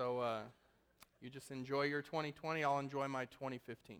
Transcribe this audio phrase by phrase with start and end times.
[0.00, 0.40] So uh,
[1.20, 2.64] you just enjoy your 2020.
[2.64, 3.98] I'll enjoy my 2015.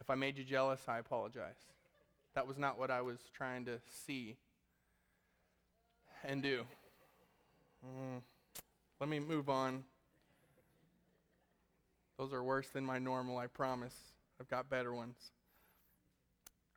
[0.00, 1.58] If I made you jealous, I apologize.
[2.34, 4.38] That was not what I was trying to see
[6.24, 6.62] and do.
[7.84, 8.22] Mm,
[8.98, 9.84] let me move on.
[12.16, 13.94] Those are worse than my normal, I promise.
[14.40, 15.16] I've got better ones.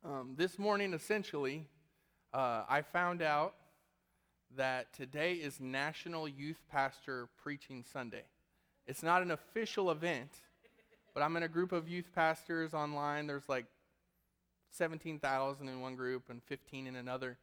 [0.03, 1.65] Um, this morning, essentially,
[2.33, 3.53] uh, I found out
[4.55, 8.23] that today is National Youth Pastor Preaching Sunday.
[8.85, 10.31] It's not an official event,
[11.13, 13.27] but I'm in a group of youth pastors online.
[13.27, 13.65] There's like
[14.71, 17.37] 17,000 in one group and 15 in another.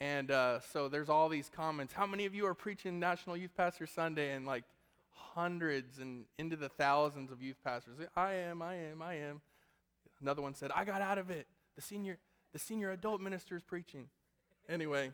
[0.00, 1.92] And uh, so there's all these comments.
[1.92, 4.32] How many of you are preaching National Youth Pastor Sunday?
[4.32, 4.64] And like
[5.34, 7.96] hundreds and into the thousands of youth pastors.
[8.16, 9.40] I am, I am, I am.
[10.20, 11.46] Another one said, I got out of it.
[11.76, 12.18] The senior,
[12.52, 14.08] the senior adult minister is preaching.
[14.68, 15.12] Anyway,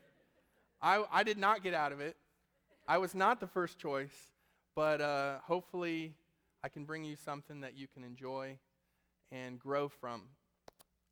[0.83, 2.17] I, I did not get out of it.
[2.89, 4.33] I was not the first choice,
[4.75, 6.15] but uh, hopefully
[6.63, 8.59] I can bring you something that you can enjoy
[9.31, 10.23] and grow from.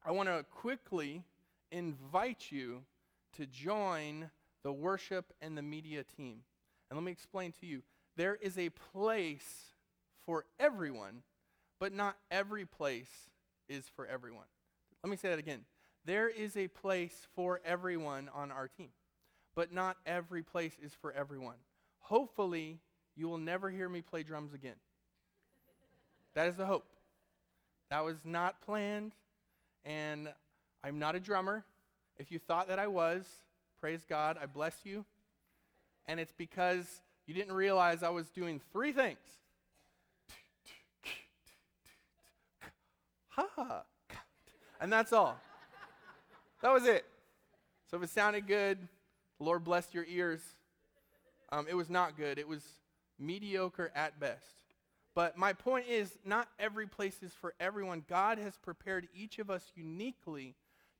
[0.05, 1.22] I want to quickly
[1.70, 2.83] invite you
[3.36, 4.30] to join
[4.62, 6.41] the worship and the media team.
[6.91, 7.82] And let me explain to you
[8.16, 9.75] there is a place
[10.25, 11.22] for everyone,
[11.78, 13.28] but not every place
[13.69, 14.47] is for everyone.
[15.05, 15.60] Let me say that again.
[16.05, 18.88] There is a place for everyone on our team,
[19.59, 21.56] but not every place is for everyone.
[21.98, 22.78] Hopefully,
[23.17, 24.77] you will never hear me play drums again.
[26.34, 26.87] That is the hope.
[27.91, 29.17] That was not planned,
[29.84, 30.28] and
[30.84, 31.65] I'm not a drummer.
[32.19, 33.27] If you thought that I was,
[33.81, 35.05] praise God, I bless you.
[36.06, 39.19] And it's because you didn't realize I was doing three things.
[43.31, 43.83] Ha!
[44.81, 45.37] And that's all.
[46.62, 47.05] That was it.
[47.91, 48.78] So if it sounded good,
[49.41, 50.41] Lord bless your ears.
[51.50, 52.39] Um, it was not good.
[52.39, 52.62] It was
[53.19, 54.42] mediocre at best.
[55.14, 58.05] But my point is, not every place is for everyone.
[58.09, 60.54] God has prepared each of us uniquely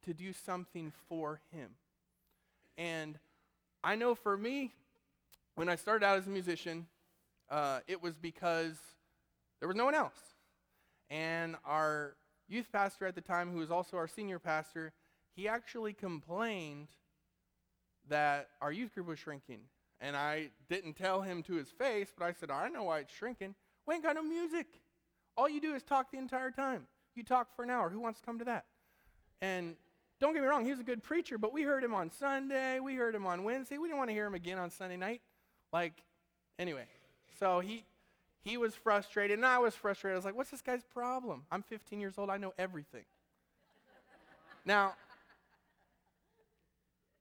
[0.05, 1.71] to do something for Him.
[2.77, 3.19] And
[3.85, 4.73] I know for me,
[5.55, 6.87] when I started out as a musician,
[7.51, 8.77] uh, it was because
[9.61, 10.19] there was no one else.
[11.11, 12.17] And our
[12.49, 14.93] youth pastor at the time, who was also our senior pastor,
[15.35, 16.89] he actually complained
[18.09, 19.61] that our youth group was shrinking.
[20.01, 23.13] And I didn't tell him to his face, but I said, I know why it's
[23.13, 23.55] shrinking.
[23.87, 24.67] We ain't got no music.
[25.37, 26.87] All you do is talk the entire time.
[27.15, 27.91] You talk for an hour.
[27.91, 28.67] Who wants to come to that?
[29.41, 29.77] And
[30.21, 32.81] don't get me wrong, he was a good preacher, but we heard him on Sunday.
[32.81, 33.79] We heard him on Wednesday.
[33.79, 35.21] We didn't want to hear him again on Sunday night.
[35.73, 35.95] Like,
[36.59, 36.87] anyway.
[37.39, 37.85] So he
[38.49, 40.15] he was frustrated, and I was frustrated.
[40.15, 41.43] I was like, what's this guy's problem?
[41.51, 42.31] I'm 15 years old.
[42.31, 43.05] I know everything.
[44.65, 44.95] now,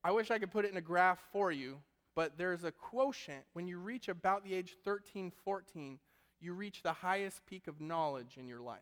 [0.04, 1.80] I wish I could put it in a graph for you,
[2.16, 3.44] but there's a quotient.
[3.54, 6.00] When you reach about the age 13, 14,
[6.40, 8.80] you reach the highest peak of knowledge in your life.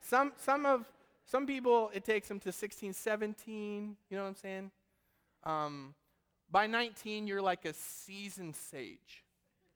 [0.00, 0.84] Some, some, of,
[1.24, 4.70] some people, it takes them to 16, 17, you know what I'm saying?
[5.44, 5.94] Um,
[6.50, 9.24] by 19, you're like a seasoned sage.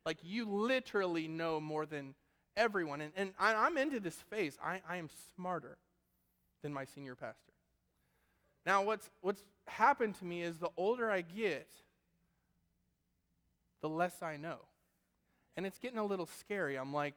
[0.05, 2.15] Like you literally know more than
[2.55, 3.01] everyone.
[3.01, 4.57] And, and I, am into this phase.
[4.63, 5.77] I, I am smarter
[6.61, 7.50] than my senior pastor.
[8.65, 11.69] Now, what's, what's happened to me is the older I get,
[13.81, 14.57] the less I know.
[15.57, 16.77] And it's getting a little scary.
[16.77, 17.15] I'm like,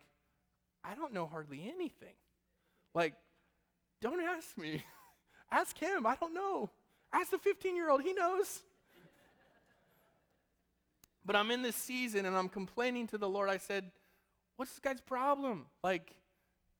[0.82, 2.14] I don't know hardly anything.
[2.94, 3.14] Like,
[4.00, 4.84] don't ask me.
[5.50, 6.06] ask him.
[6.06, 6.70] I don't know.
[7.12, 8.02] Ask the 15 year old.
[8.02, 8.60] He knows.
[11.24, 13.48] but I'm in this season and I'm complaining to the Lord.
[13.48, 13.90] I said,
[14.56, 15.66] What's this guy's problem?
[15.82, 16.14] Like,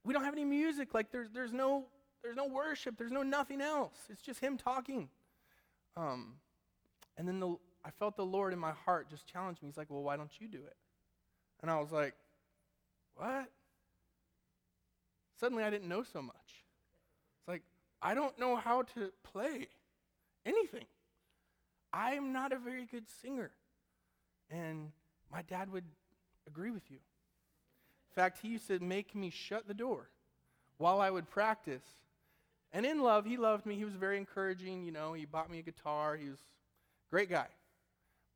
[0.05, 0.95] we don't have any music.
[0.95, 1.87] Like, there's, there's, no,
[2.25, 2.97] there's no worship.
[2.97, 3.95] There's no nothing else.
[4.09, 5.09] It's just him talking.
[5.97, 6.33] Um,
[7.19, 7.55] and then the,
[7.85, 9.69] I felt the Lord in my heart just challenge me.
[9.69, 10.77] He's like, Well, why don't you do it?
[11.61, 12.15] And I was like,
[13.15, 13.51] What?
[15.39, 16.34] Suddenly I didn't know so much.
[17.39, 17.63] It's like,
[18.01, 19.69] I don't know how to play
[20.47, 20.87] anything.
[21.93, 23.51] I'm not a very good singer.
[24.51, 24.91] And
[25.31, 25.84] my dad would
[26.47, 26.97] agree with you.
[26.97, 30.09] In fact, he used to make me shut the door
[30.78, 31.83] while I would practice.
[32.74, 33.76] And in love, he loved me.
[33.76, 34.84] He was very encouraging.
[34.84, 36.16] You know, he bought me a guitar.
[36.16, 37.47] He was a great guy.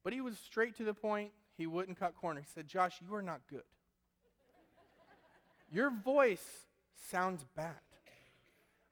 [0.04, 1.32] But he was straight to the point.
[1.56, 2.44] He wouldn't cut corners.
[2.46, 3.64] He said, Josh, you are not good.
[5.72, 6.46] Your voice
[7.10, 7.74] sounds bad.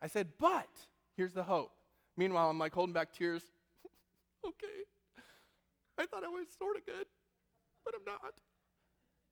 [0.03, 0.69] I said, but
[1.17, 1.71] here's the hope.
[2.17, 3.43] Meanwhile, I'm like holding back tears.
[4.47, 4.67] okay.
[5.97, 7.07] I thought I was sort of good,
[7.85, 8.35] but I'm not.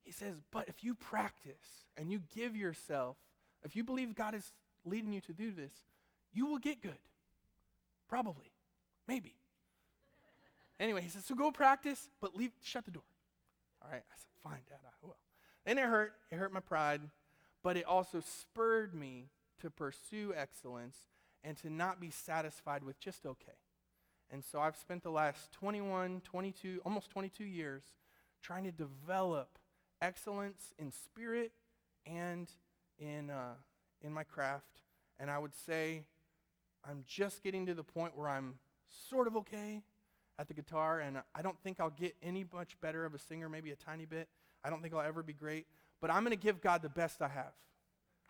[0.04, 3.16] He says, but if you practice and you give yourself,
[3.64, 4.52] if you believe God is
[4.84, 5.72] leading you to do this,
[6.34, 6.98] you will get good.
[8.08, 8.52] Probably.
[9.08, 9.34] Maybe.
[10.80, 13.04] Anyway, he says, so go practice, but leave, shut the door.
[13.82, 14.02] All right.
[14.02, 15.16] I said, fine, Dad, I will.
[15.64, 16.12] And it hurt.
[16.30, 17.00] It hurt my pride,
[17.62, 19.28] but it also spurred me
[19.60, 20.96] to pursue excellence
[21.42, 23.58] and to not be satisfied with just okay.
[24.30, 27.82] And so I've spent the last 21, 22, almost 22 years
[28.42, 29.58] trying to develop
[30.02, 31.52] excellence in spirit
[32.06, 32.50] and
[32.98, 33.54] in, uh,
[34.02, 34.80] in my craft.
[35.18, 36.02] And I would say
[36.88, 38.54] I'm just getting to the point where I'm
[39.08, 39.82] sort of okay
[40.38, 43.48] at the guitar, and I don't think I'll get any much better of a singer,
[43.48, 44.28] maybe a tiny bit.
[44.64, 45.66] I don't think I'll ever be great,
[46.00, 47.52] but I'm going to give God the best I have.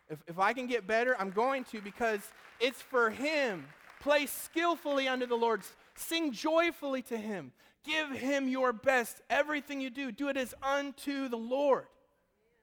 [0.09, 2.21] If, if I can get better, I'm going to because
[2.61, 3.67] it's for Him.
[4.01, 5.63] Play skillfully under the Lord,
[5.97, 7.53] sing joyfully to Him.
[7.85, 9.21] Give Him your best.
[9.31, 11.87] Everything you do, do it as unto the Lord,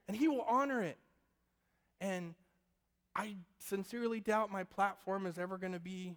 [0.08, 0.98] and He will honor it.
[2.00, 2.36] And
[3.16, 6.16] I sincerely doubt my platform is ever going to be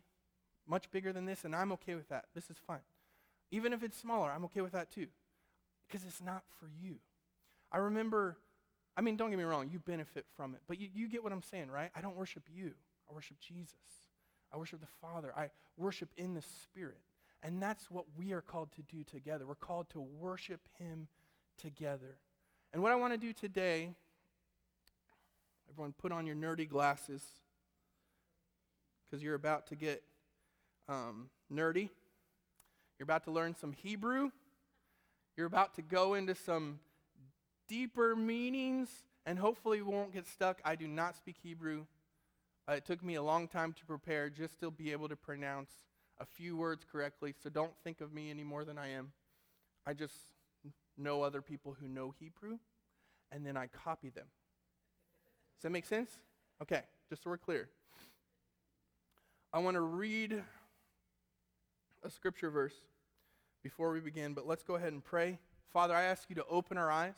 [0.67, 2.27] much bigger than this, and I'm okay with that.
[2.35, 2.81] This is fine.
[3.51, 5.09] Even if it's smaller, I'm okay with that too,
[5.87, 6.97] because it's not for you.
[7.71, 8.37] I remember,
[8.97, 11.33] I mean, don't get me wrong, you benefit from it, but you, you get what
[11.33, 11.91] I'm saying, right?
[11.95, 12.73] I don't worship you,
[13.11, 13.75] I worship Jesus.
[14.55, 15.33] I worship the Father.
[15.37, 17.01] I worship in the Spirit.
[17.43, 19.47] And that's what we are called to do together.
[19.47, 21.09] We're called to worship Him
[21.61, 22.19] together.
[22.73, 23.91] And what I want to do today,
[25.71, 27.23] everyone put on your nerdy glasses
[29.05, 30.03] because you're about to get
[30.89, 31.89] um, nerdy.
[32.99, 34.31] You're about to learn some Hebrew.
[35.37, 36.79] You're about to go into some
[37.69, 38.89] deeper meanings,
[39.27, 40.61] and hopefully, we won't get stuck.
[40.65, 41.87] I do not speak Hebrew.
[42.69, 45.71] Uh, it took me a long time to prepare just to be able to pronounce
[46.19, 49.13] a few words correctly, so don't think of me any more than I am.
[49.87, 50.15] I just
[50.97, 52.59] know other people who know Hebrew,
[53.33, 54.27] and then I copy them.
[55.65, 56.11] That make sense?
[56.61, 57.71] Okay, just so we're clear.
[59.51, 60.43] I want to read
[62.03, 62.75] a scripture verse
[63.63, 65.39] before we begin, but let's go ahead and pray.
[65.73, 67.15] Father, I ask you to open our eyes.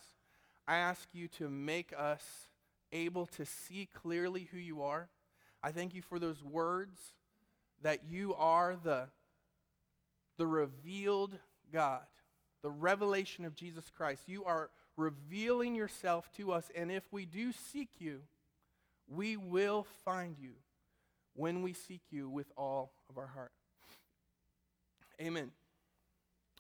[0.69, 2.23] I ask you to make us
[2.93, 5.09] able to see clearly who you are.
[5.61, 7.01] I thank you for those words
[7.83, 9.09] that you are the,
[10.39, 11.37] the revealed
[11.73, 12.03] God,
[12.63, 14.23] the revelation of Jesus Christ.
[14.29, 18.21] You are revealing yourself to us, and if we do seek you,
[19.09, 20.53] we will find you
[21.35, 23.53] when we seek you with all of our heart.
[25.21, 25.51] Amen.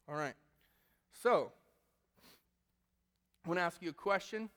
[0.08, 0.34] All right.
[1.22, 1.50] So,
[3.44, 4.48] I want to ask you a question.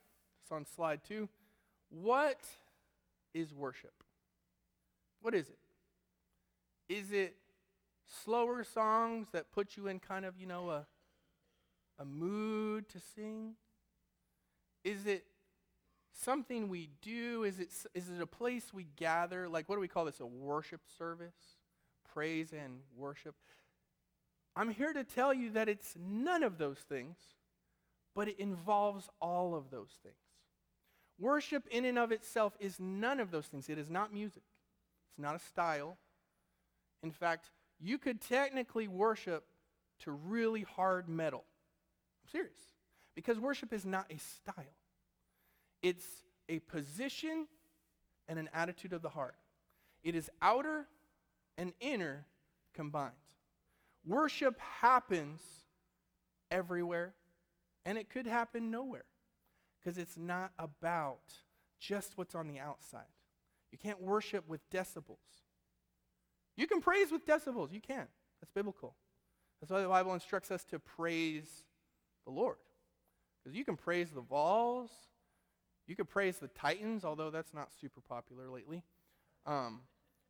[0.43, 1.29] It's on slide two.
[1.89, 2.39] What
[3.33, 3.93] is worship?
[5.21, 5.57] What is it?
[6.93, 7.35] Is it
[8.23, 10.85] slower songs that put you in kind of, you know, a,
[11.99, 13.53] a mood to sing?
[14.83, 15.25] Is it
[16.23, 17.43] something we do?
[17.43, 19.47] Is it, is it a place we gather?
[19.47, 20.19] Like, what do we call this?
[20.19, 21.35] A worship service?
[22.13, 23.35] Praise and worship?
[24.55, 27.17] I'm here to tell you that it's none of those things,
[28.15, 30.15] but it involves all of those things.
[31.19, 33.69] Worship in and of itself is none of those things.
[33.69, 34.43] It is not music,
[35.11, 35.97] it's not a style.
[37.03, 37.49] In fact,
[37.79, 39.45] you could technically worship
[40.01, 41.45] to really hard metal.
[42.23, 42.59] I'm serious.
[43.15, 44.75] Because worship is not a style,
[45.81, 46.05] it's
[46.47, 47.47] a position
[48.27, 49.35] and an attitude of the heart.
[50.03, 50.87] It is outer
[51.57, 52.25] and inner
[52.73, 53.13] combined.
[54.05, 55.41] Worship happens
[56.49, 57.13] everywhere,
[57.85, 59.05] and it could happen nowhere
[59.79, 61.33] because it's not about
[61.79, 63.01] just what's on the outside.
[63.71, 65.17] You can't worship with decibels.
[66.55, 68.07] You can praise with decibels, you can.
[68.41, 68.95] That's biblical.
[69.61, 71.63] That's why the Bible instructs us to praise
[72.25, 72.57] the Lord.
[73.43, 74.89] Because you can praise the Vols,
[75.89, 78.83] you can praise the Titans, although that's not super popular lately.
[79.47, 79.81] Um,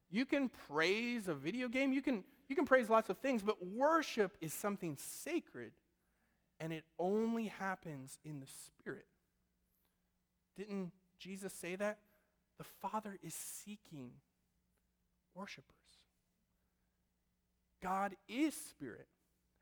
[0.10, 3.64] you can praise a video game, you can you can praise lots of things, but
[3.64, 5.74] worship is something sacred,
[6.62, 9.06] and it only happens in the Spirit.
[10.58, 12.00] Didn't Jesus say that?
[12.58, 14.12] The Father is seeking
[15.36, 15.76] worshipers.
[17.84, 19.08] God is Spirit,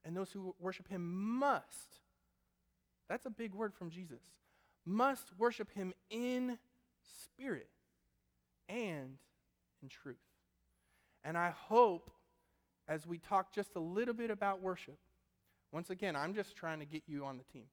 [0.05, 2.01] and those who worship Him must.
[3.09, 4.21] That's a big word from Jesus.
[4.89, 6.57] Must worship Him in
[7.25, 7.67] spirit
[8.69, 9.17] and
[9.81, 10.15] in truth.
[11.25, 12.09] And I hope
[12.87, 14.97] as we talk just a little bit about worship.
[15.73, 17.65] Once again, I'm just trying to get you on the team.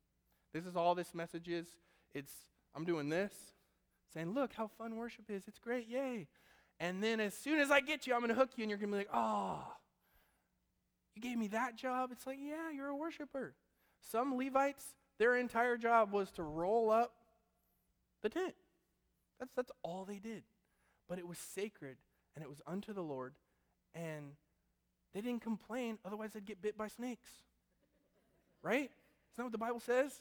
[0.53, 1.69] This is all this message is.
[2.15, 2.33] It's
[2.75, 3.33] I'm doing this,
[4.13, 5.47] saying, "Look how fun worship is.
[5.47, 5.87] It's great.
[5.87, 6.27] Yay."
[6.81, 8.79] And then as soon as I get you, I'm going to hook you and you're
[8.81, 9.65] to be like, "Oh,
[11.15, 13.55] you gave me that job?" It's like, "Yeah, you're a worshiper."
[14.01, 17.13] Some Levites, their entire job was to roll up
[18.23, 18.55] the tent.
[19.39, 20.43] That's that's all they did.
[21.09, 21.97] But it was sacred
[22.35, 23.35] and it was unto the Lord
[23.95, 24.33] and
[25.15, 27.31] they didn't complain, otherwise, they'd get bit by snakes.
[28.63, 28.91] Right?
[28.91, 28.91] Isn't
[29.37, 30.13] that what the Bible says?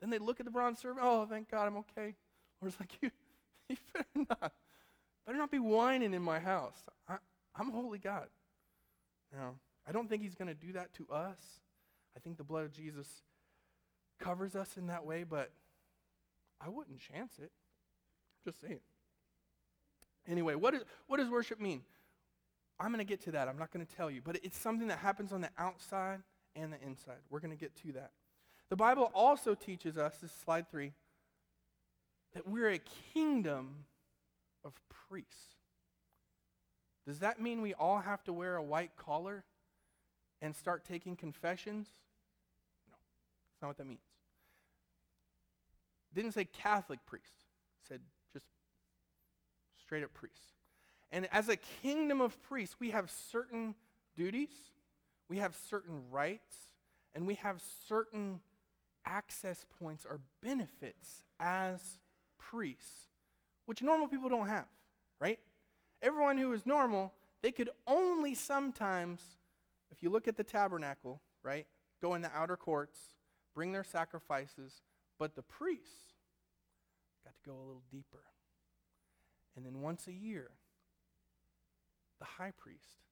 [0.00, 1.00] Then they look at the bronze serpent.
[1.02, 2.14] Oh, thank God, I'm okay.
[2.60, 3.10] Lord's like, you,
[3.68, 4.52] you better not,
[5.26, 6.76] better not be whining in my house.
[7.08, 7.16] I,
[7.56, 8.28] I'm holy God.
[9.34, 9.54] Now,
[9.88, 11.38] I don't think he's going to do that to us.
[12.16, 13.22] I think the blood of Jesus
[14.18, 15.50] covers us in that way, but
[16.60, 17.50] I wouldn't chance it.
[18.44, 18.80] Just saying.
[20.28, 21.82] Anyway, what, is, what does worship mean?
[22.78, 23.48] I'm going to get to that.
[23.48, 24.20] I'm not going to tell you.
[24.22, 26.20] But it's something that happens on the outside
[26.54, 27.16] and the inside.
[27.30, 28.10] We're going to get to that.
[28.68, 30.92] The Bible also teaches us, this is slide three,
[32.34, 32.80] that we're a
[33.14, 33.84] kingdom
[34.64, 34.72] of
[35.08, 35.54] priests.
[37.06, 39.44] Does that mean we all have to wear a white collar
[40.42, 41.86] and start taking confessions?
[42.90, 42.96] No,
[43.52, 44.00] that's not what that means.
[46.16, 47.44] Didn't say Catholic priest,
[47.86, 48.00] said
[48.32, 48.46] just
[49.78, 50.54] straight up priests.
[51.12, 53.74] And as a kingdom of priests, we have certain
[54.16, 54.48] duties,
[55.28, 56.56] we have certain rights,
[57.14, 58.40] and we have certain
[59.04, 61.98] access points or benefits as
[62.38, 63.08] priests,
[63.66, 64.66] which normal people don't have,
[65.20, 65.38] right?
[66.00, 69.20] Everyone who is normal, they could only sometimes,
[69.90, 71.66] if you look at the tabernacle, right,
[72.00, 72.98] go in the outer courts,
[73.54, 74.80] bring their sacrifices,
[75.18, 76.05] but the priests
[77.26, 78.22] got to go a little deeper.
[79.56, 80.50] And then once a year,
[82.20, 83.02] the high priest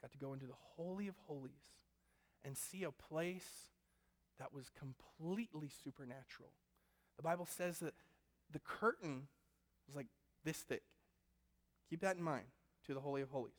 [0.00, 1.52] got to go into the Holy of Holies
[2.44, 3.68] and see a place
[4.38, 6.50] that was completely supernatural.
[7.16, 7.94] The Bible says that
[8.50, 9.28] the curtain
[9.86, 10.08] was like
[10.44, 10.82] this thick.
[11.88, 12.46] Keep that in mind
[12.86, 13.52] to the Holy of Holies.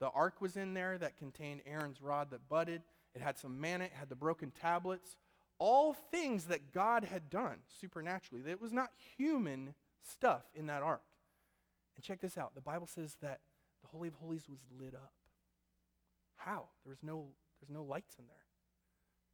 [0.00, 2.82] The ark was in there that contained Aaron's rod that budded.
[3.14, 5.16] It had some manna, it had the broken tablets.
[5.64, 8.42] All things that God had done supernaturally.
[8.42, 11.04] That It was not human stuff in that ark.
[11.94, 12.56] And check this out.
[12.56, 13.38] The Bible says that
[13.80, 15.12] the Holy of Holies was lit up.
[16.34, 16.64] How?
[16.84, 17.28] There was no,
[17.60, 18.36] there's no lights in there.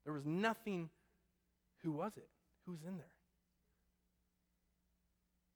[0.05, 0.91] There was nothing.
[1.83, 2.29] Who was it?
[2.67, 3.07] Who was in there?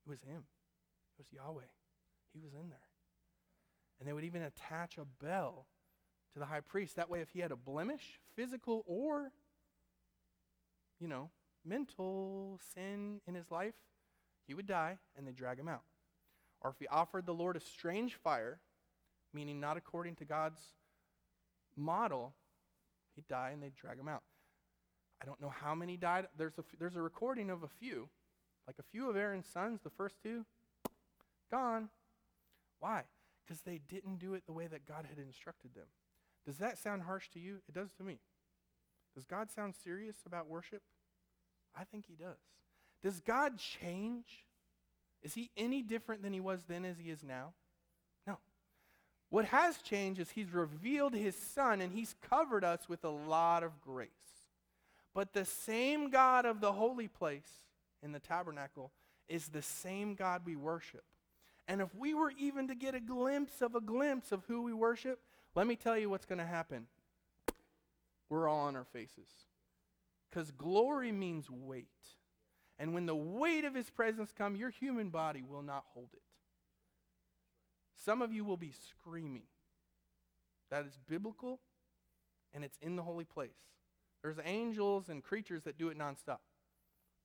[0.07, 0.45] It was him.
[1.19, 1.69] It was Yahweh.
[2.33, 2.79] He was in there.
[4.01, 5.67] And they would even attach a bell
[6.33, 6.97] to the high priest.
[6.97, 9.33] That way, if he had a blemish, physical or,
[11.03, 11.31] you know,
[11.65, 13.75] mental sin in his life,
[14.47, 15.83] he would die and they'd drag him out.
[16.61, 18.61] Or if he offered the Lord a strange fire,
[19.35, 20.61] meaning not according to God's
[21.77, 22.35] model,
[23.17, 24.23] he'd die and they'd drag him out.
[25.21, 26.29] I don't know how many died.
[26.39, 28.09] There's a, there's a recording of a few,
[28.69, 30.45] like a few of Aaron's sons, the first two,
[31.51, 31.89] gone.
[32.79, 33.03] Why?
[33.45, 35.87] Because they didn't do it the way that God had instructed them.
[36.47, 37.59] Does that sound harsh to you?
[37.69, 38.19] It does to me.
[39.15, 40.83] Does God sound serious about worship?
[41.77, 42.39] I think he does.
[43.03, 44.47] Does God change?
[45.23, 47.53] Is he any different than he was then as he is now?
[48.27, 48.39] No.
[49.31, 53.63] What has changed is he's revealed his son and he's covered us with a lot
[53.63, 54.11] of grace.
[55.15, 57.51] But the same God of the holy place
[58.03, 58.93] in the tabernacle
[59.29, 61.05] is the same God we worship.
[61.69, 64.73] And if we were even to get a glimpse of a glimpse of who we
[64.73, 65.21] worship,
[65.55, 66.87] let me tell you what's going to happen.
[68.33, 69.29] We're all on our faces.
[70.31, 71.85] Because glory means weight.
[72.79, 76.23] And when the weight of his presence come, your human body will not hold it.
[78.03, 79.43] Some of you will be screaming.
[80.71, 81.61] That is biblical,
[82.55, 83.51] and it's in the holy place.
[84.23, 86.39] There's angels and creatures that do it nonstop.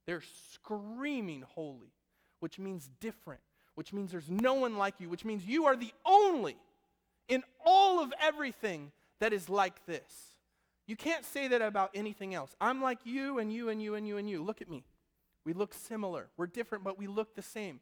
[0.08, 1.94] They're screaming holy,
[2.42, 3.40] which means different,
[3.76, 6.58] which means there's no one like you, which means you are the only
[7.30, 10.37] in all of everything that is like this.
[10.88, 12.56] You can't say that about anything else.
[12.60, 14.44] I'm like you and you and you and you and you.
[14.44, 14.86] Look at me.
[15.44, 16.30] We look similar.
[16.38, 17.82] We're different, but we look the same.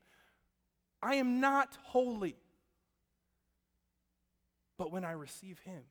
[1.01, 2.35] I am not holy.
[4.77, 5.83] But when I receive Him,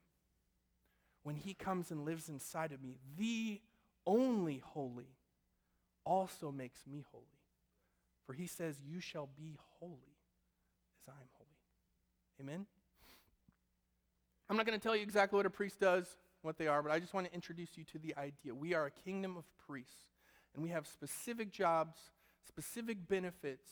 [1.25, 3.59] when he comes and lives inside of me, the
[4.05, 5.09] only holy
[6.05, 7.25] also makes me holy.
[8.27, 10.19] For he says, You shall be holy
[11.01, 11.49] as I am holy.
[12.41, 12.67] Amen?
[14.47, 16.05] I'm not going to tell you exactly what a priest does,
[16.45, 18.53] what they are, but I just want to introduce you to the idea.
[18.53, 20.05] We are a kingdom of priests,
[20.53, 21.97] and we have specific jobs,
[22.47, 23.67] specific benefits,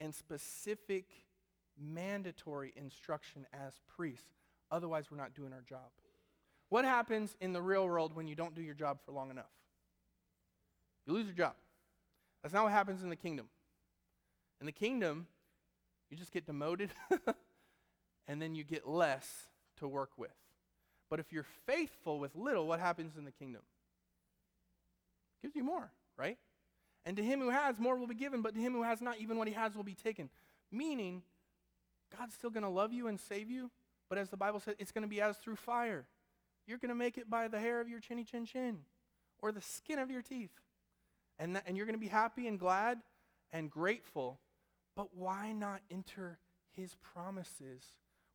[0.00, 1.06] and specific
[1.80, 4.24] mandatory instruction as priests.
[4.70, 5.90] Otherwise, we're not doing our job.
[6.68, 9.50] What happens in the real world when you don't do your job for long enough?
[11.06, 11.54] You lose your job.
[12.42, 13.48] That's not what happens in the kingdom.
[14.60, 15.26] In the kingdom,
[16.10, 16.90] you just get demoted
[18.28, 19.26] and then you get less
[19.78, 20.30] to work with.
[21.10, 23.62] But if you're faithful with little, what happens in the kingdom?
[25.38, 26.38] It gives you more, right?
[27.06, 29.18] And to him who has, more will be given, but to him who has not,
[29.18, 30.28] even what he has will be taken.
[30.70, 31.22] Meaning,
[32.16, 33.70] God's still going to love you and save you,
[34.08, 36.06] but as the Bible says, it's going to be as through fire.
[36.66, 38.80] You're going to make it by the hair of your chinny chin chin
[39.40, 40.50] or the skin of your teeth.
[41.38, 42.98] And, that, and you're going to be happy and glad
[43.52, 44.38] and grateful.
[44.96, 46.38] But why not enter
[46.72, 47.84] his promises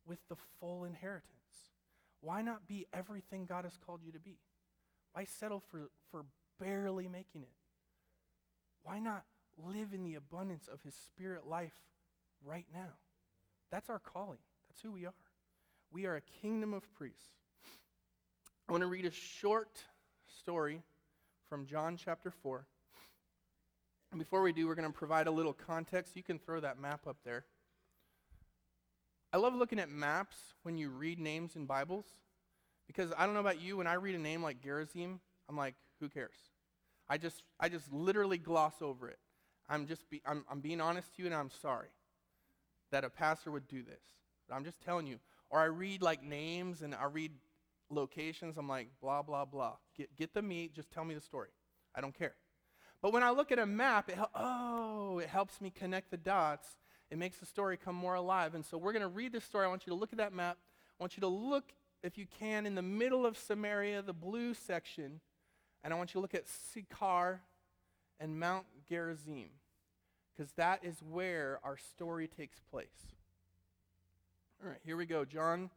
[0.06, 1.33] with the full inheritance?
[2.24, 4.38] Why not be everything God has called you to be?
[5.12, 6.24] Why settle for, for
[6.58, 7.52] barely making it?
[8.82, 9.24] Why not
[9.58, 11.74] live in the abundance of his spirit life
[12.42, 12.94] right now?
[13.70, 14.38] That's our calling.
[14.68, 15.12] That's who we are.
[15.92, 17.28] We are a kingdom of priests.
[18.68, 19.84] I want to read a short
[20.26, 20.80] story
[21.50, 22.64] from John chapter 4.
[24.12, 26.16] And before we do, we're going to provide a little context.
[26.16, 27.44] You can throw that map up there.
[29.34, 32.04] I love looking at maps when you read names in Bibles
[32.86, 35.74] because I don't know about you, when I read a name like Gerizim, I'm like,
[35.98, 36.36] who cares?
[37.08, 39.18] I just, I just literally gloss over it.
[39.68, 41.88] I'm just, be, I'm, I'm being honest to you, and I'm sorry
[42.92, 44.04] that a pastor would do this.
[44.48, 45.18] But I'm just telling you.
[45.50, 47.32] Or I read like names and I read
[47.90, 48.56] locations.
[48.56, 49.72] I'm like, blah blah blah.
[49.96, 50.74] Get, get the meat.
[50.74, 51.48] Just tell me the story.
[51.92, 52.36] I don't care.
[53.02, 56.68] But when I look at a map, it, oh, it helps me connect the dots
[57.10, 58.54] it makes the story come more alive.
[58.54, 59.64] And so we're going to read this story.
[59.64, 60.58] I want you to look at that map.
[60.98, 64.54] I want you to look, if you can, in the middle of Samaria, the blue
[64.54, 65.20] section.
[65.82, 67.40] And I want you to look at Sychar
[68.20, 69.50] and Mount Gerizim,
[70.34, 72.86] because that is where our story takes place.
[74.62, 75.24] All right, here we go.
[75.24, 75.70] John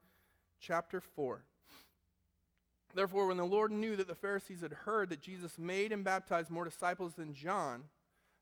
[0.60, 1.42] chapter 4.
[2.94, 6.50] Therefore, when the Lord knew that the Pharisees had heard that Jesus made and baptized
[6.50, 7.84] more disciples than John,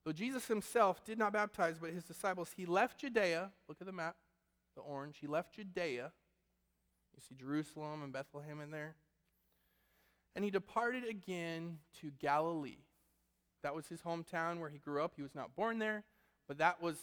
[0.05, 3.51] Though Jesus himself did not baptize, but his disciples, he left Judea.
[3.67, 4.15] Look at the map,
[4.75, 5.17] the orange.
[5.19, 6.11] He left Judea.
[7.15, 8.95] You see Jerusalem and Bethlehem in there.
[10.35, 12.83] And he departed again to Galilee.
[13.63, 15.13] That was his hometown where he grew up.
[15.15, 16.03] He was not born there,
[16.47, 16.97] but that was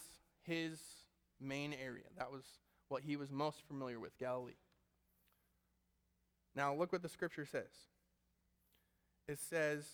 [0.44, 0.78] his
[1.40, 2.04] main area.
[2.18, 2.44] That was
[2.88, 4.52] what he was most familiar with, Galilee.
[6.54, 7.72] Now, look what the scripture says.
[9.26, 9.86] It says,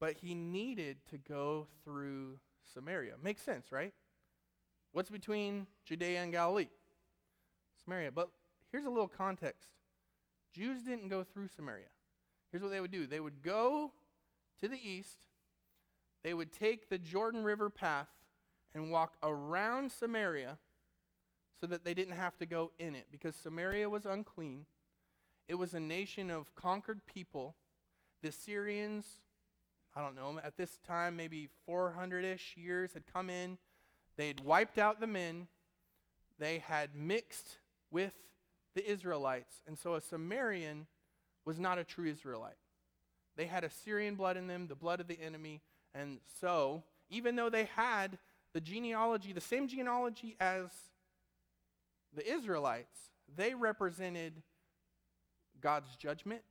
[0.00, 2.38] but he needed to go through
[2.74, 3.12] Samaria.
[3.22, 3.92] Makes sense, right?
[4.92, 6.68] What's between Judea and Galilee?
[7.84, 8.10] Samaria.
[8.10, 8.30] But
[8.72, 9.68] here's a little context
[10.52, 11.86] Jews didn't go through Samaria.
[12.50, 13.92] Here's what they would do they would go
[14.60, 15.26] to the east,
[16.24, 18.08] they would take the Jordan River path
[18.74, 20.58] and walk around Samaria
[21.60, 24.64] so that they didn't have to go in it because Samaria was unclean.
[25.48, 27.56] It was a nation of conquered people.
[28.22, 29.20] The Syrians
[29.94, 33.58] I don't know, at this time, maybe 400 ish years had come in.
[34.16, 35.48] They had wiped out the men.
[36.38, 37.58] They had mixed
[37.90, 38.12] with
[38.74, 39.62] the Israelites.
[39.66, 40.86] And so a Samaritan
[41.44, 42.54] was not a true Israelite.
[43.36, 45.60] They had Assyrian blood in them, the blood of the enemy.
[45.94, 48.18] And so, even though they had
[48.52, 50.66] the genealogy, the same genealogy as
[52.14, 54.42] the Israelites, they represented
[55.60, 56.42] God's judgment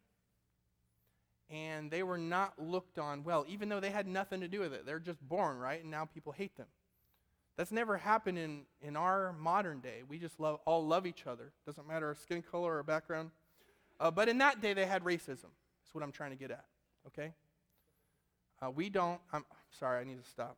[1.49, 4.73] and they were not looked on well, even though they had nothing to do with
[4.73, 4.85] it.
[4.85, 5.81] They're just born, right?
[5.81, 6.67] And now people hate them.
[7.57, 10.03] That's never happened in, in our modern day.
[10.07, 11.51] We just love, all love each other.
[11.65, 13.31] Doesn't matter our skin color or background.
[13.99, 15.51] Uh, but in that day, they had racism.
[15.81, 16.65] That's what I'm trying to get at,
[17.07, 17.33] okay?
[18.61, 20.57] Uh, we don't, I'm sorry, I need to stop.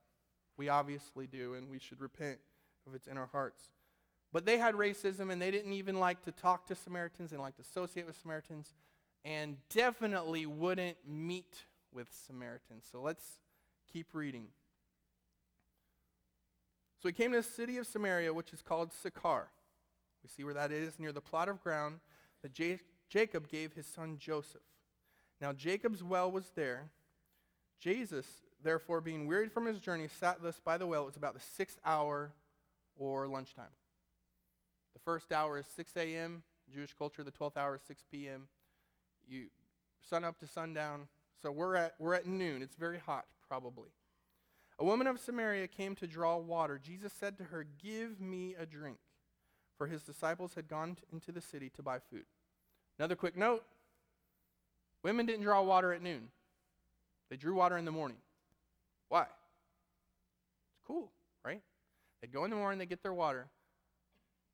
[0.58, 2.38] We obviously do, and we should repent
[2.88, 3.64] if it's in our hearts.
[4.34, 7.56] But they had racism, and they didn't even like to talk to Samaritans and like
[7.56, 8.74] to associate with Samaritans
[9.24, 12.86] and definitely wouldn't meet with Samaritans.
[12.92, 13.24] So let's
[13.92, 14.48] keep reading.
[17.02, 19.50] So he came to the city of Samaria, which is called Sychar.
[20.24, 22.00] We see where that is, near the plot of ground
[22.44, 22.80] that J-
[23.10, 24.62] Jacob gave his son Joseph.
[25.40, 26.90] Now Jacob's well was there.
[27.80, 28.28] Jesus,
[28.64, 31.04] therefore, being wearied from his journey, sat thus by the well.
[31.04, 32.32] It was about the sixth hour
[32.96, 33.66] or lunchtime.
[34.94, 36.44] The first hour is 6 a.m.
[36.72, 37.24] Jewish culture.
[37.24, 38.48] The 12th hour is 6 p.m
[39.32, 39.48] you
[40.08, 41.08] sun up to sundown.
[41.42, 42.62] So we're at, we're at noon.
[42.62, 43.90] It's very hot, probably.
[44.78, 46.80] A woman of Samaria came to draw water.
[46.82, 48.98] Jesus said to her, Give me a drink.
[49.78, 52.26] For his disciples had gone into the city to buy food.
[53.00, 53.64] Another quick note
[55.04, 56.28] women didn't draw water at noon,
[57.30, 58.18] they drew water in the morning.
[59.10, 59.24] Why?
[59.24, 61.12] It's cool,
[61.44, 61.62] right?
[62.22, 63.48] They go in the morning, they get their water.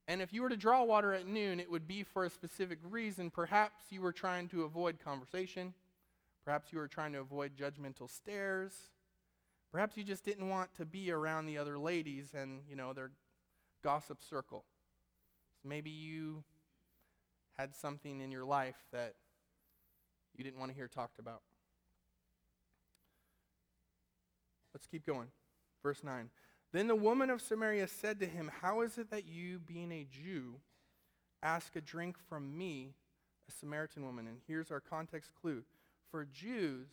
[0.07, 2.79] And if you were to draw water at noon, it would be for a specific
[2.89, 3.29] reason.
[3.29, 5.73] Perhaps you were trying to avoid conversation.
[6.45, 8.73] Perhaps you were trying to avoid judgmental stares.
[9.69, 13.11] Perhaps you just didn't want to be around the other ladies and, you know, their
[13.83, 14.63] gossip circle.
[15.61, 16.43] So maybe you
[17.57, 19.15] had something in your life that
[20.37, 21.41] you didn't want to hear talked about.
[24.73, 25.27] Let's keep going.
[25.83, 26.29] Verse 9.
[26.73, 30.05] Then the woman of Samaria said to him, How is it that you, being a
[30.09, 30.55] Jew,
[31.41, 32.93] ask a drink from me,
[33.47, 34.27] a Samaritan woman?
[34.27, 35.63] And here's our context clue
[36.11, 36.89] For Jews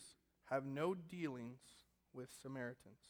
[0.51, 1.61] have no dealings
[2.13, 3.01] with Samaritans.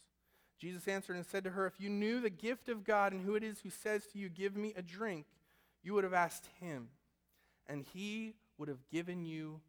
[0.57, 3.35] Jesus answered and said to her, If you knew the gift of God and who
[3.35, 5.25] it is who says to you, Give me a drink,
[5.83, 6.87] you would have asked him,
[7.67, 9.61] and he would have given you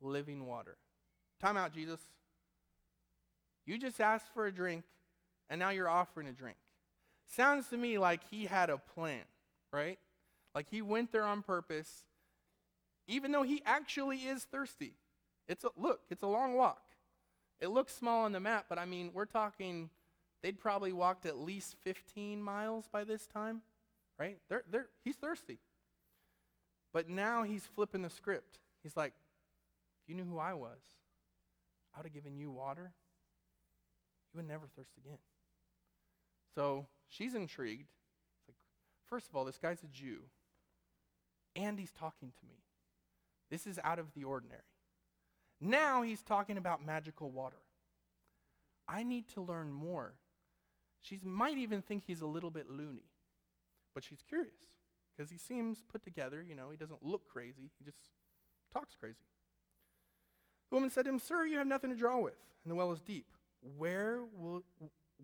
[0.00, 0.76] living water.
[1.40, 2.00] Time out, Jesus.
[3.66, 4.84] You just asked for a drink,
[5.48, 6.56] and now you're offering a drink.
[7.26, 9.22] Sounds to me like he had a plan,
[9.72, 9.98] right?
[10.54, 12.04] Like he went there on purpose,
[13.06, 14.94] even though he actually is thirsty.
[15.46, 16.82] It's a look, it's a long walk.
[17.60, 19.90] It looks small on the map, but I mean, we're talking
[20.42, 23.62] they'd probably walked at least 15 miles by this time,
[24.18, 24.38] right?
[24.48, 25.58] They're, they're, he's thirsty.
[26.92, 28.58] But now he's flipping the script.
[28.82, 29.12] He's like,
[30.02, 30.78] if you knew who I was,
[31.94, 32.92] I would have given you water.
[34.32, 35.18] You would never thirst again.
[36.58, 37.86] So she's intrigued.
[38.40, 38.56] It's like,
[39.08, 40.22] first of all, this guy's a Jew,
[41.54, 42.56] and he's talking to me.
[43.48, 44.62] This is out of the ordinary.
[45.60, 47.62] Now he's talking about magical water.
[48.88, 50.14] I need to learn more.
[51.00, 53.06] She might even think he's a little bit loony,
[53.94, 54.66] but she's curious
[55.16, 56.42] because he seems put together.
[56.42, 58.00] You know, he doesn't look crazy, he just
[58.74, 59.14] talks crazy.
[60.70, 62.90] The woman said to him, Sir, you have nothing to draw with, and the well
[62.90, 63.26] is deep.
[63.76, 64.64] Where will,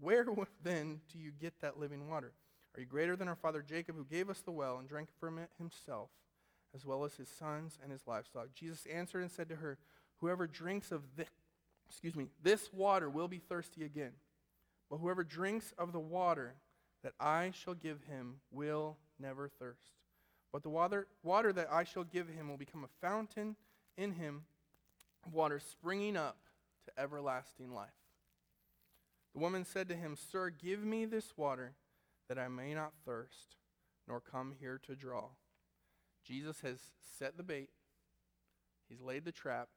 [0.00, 0.26] where
[0.62, 2.32] then do you get that living water?
[2.76, 5.38] Are you greater than our father Jacob, who gave us the well and drank from
[5.38, 6.10] it himself,
[6.74, 8.48] as well as his sons and his livestock?
[8.54, 9.78] Jesus answered and said to her,
[10.18, 11.28] Whoever drinks of this,
[11.88, 14.12] excuse me, this water will be thirsty again.
[14.90, 16.54] But whoever drinks of the water
[17.02, 19.92] that I shall give him will never thirst.
[20.52, 23.56] But the water, water that I shall give him will become a fountain
[23.96, 24.44] in him,
[25.30, 26.38] water springing up
[26.86, 27.90] to everlasting life.
[29.34, 31.74] The woman said to him, Sir, give me this water
[32.28, 33.56] that I may not thirst,
[34.06, 35.30] nor come here to draw.
[36.24, 36.78] Jesus has
[37.18, 37.68] set the bait,
[38.88, 39.68] he's laid the trap,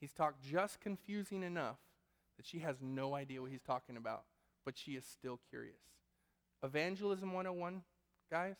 [0.00, 1.78] he's talked just confusing enough
[2.36, 4.24] that she has no idea what he's talking about,
[4.64, 5.76] but she is still curious.
[6.62, 7.82] Evangelism 101,
[8.30, 8.56] guys,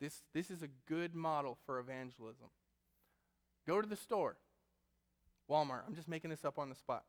[0.00, 2.48] this, this is a good model for evangelism.
[3.66, 4.36] Go to the store,
[5.48, 7.04] Walmart, I'm just making this up on the spot.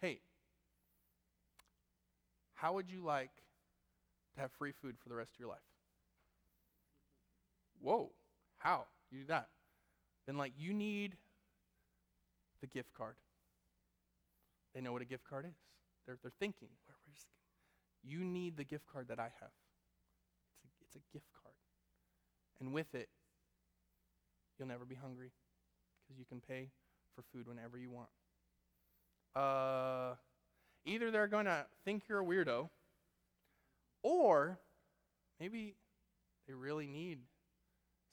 [0.00, 0.20] Hey,
[2.60, 3.30] how would you like
[4.34, 5.58] to have free food for the rest of your life?
[7.80, 8.10] Whoa,
[8.56, 8.84] how?
[9.10, 9.48] You do that.
[10.26, 11.16] Then, like, you need
[12.60, 13.14] the gift card.
[14.74, 15.54] They know what a gift card is.
[16.04, 16.68] They're, they're thinking,
[18.02, 19.54] you need the gift card that I have.
[20.56, 21.54] It's a, it's a gift card.
[22.60, 23.08] And with it,
[24.58, 25.30] you'll never be hungry
[26.02, 26.70] because you can pay
[27.14, 28.08] for food whenever you want.
[29.36, 30.14] Uh,
[30.88, 32.70] Either they're going to think you're a weirdo,
[34.02, 34.58] or
[35.38, 35.74] maybe
[36.46, 37.18] they really need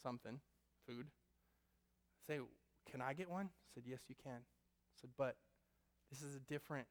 [0.04, 0.40] something,
[0.86, 1.08] food.
[2.28, 2.40] Say,
[2.92, 3.46] can I get one?
[3.46, 4.34] I said, yes, you can.
[4.34, 5.38] I said, but
[6.12, 6.88] this is a different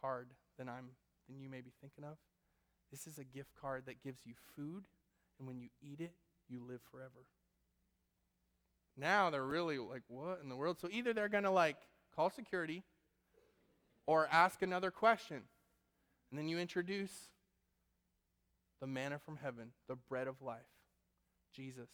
[0.00, 0.90] card than I'm
[1.28, 2.18] than you may be thinking of.
[2.90, 4.84] This is a gift card that gives you food,
[5.38, 6.12] and when you eat it,
[6.48, 7.24] you live forever.
[8.98, 10.78] Now they're really like, what in the world?
[10.78, 11.78] So either they're going to like
[12.14, 12.82] call security
[14.06, 15.42] or ask another question.
[16.30, 17.28] And then you introduce
[18.80, 20.60] the manna from heaven, the bread of life,
[21.54, 21.88] Jesus.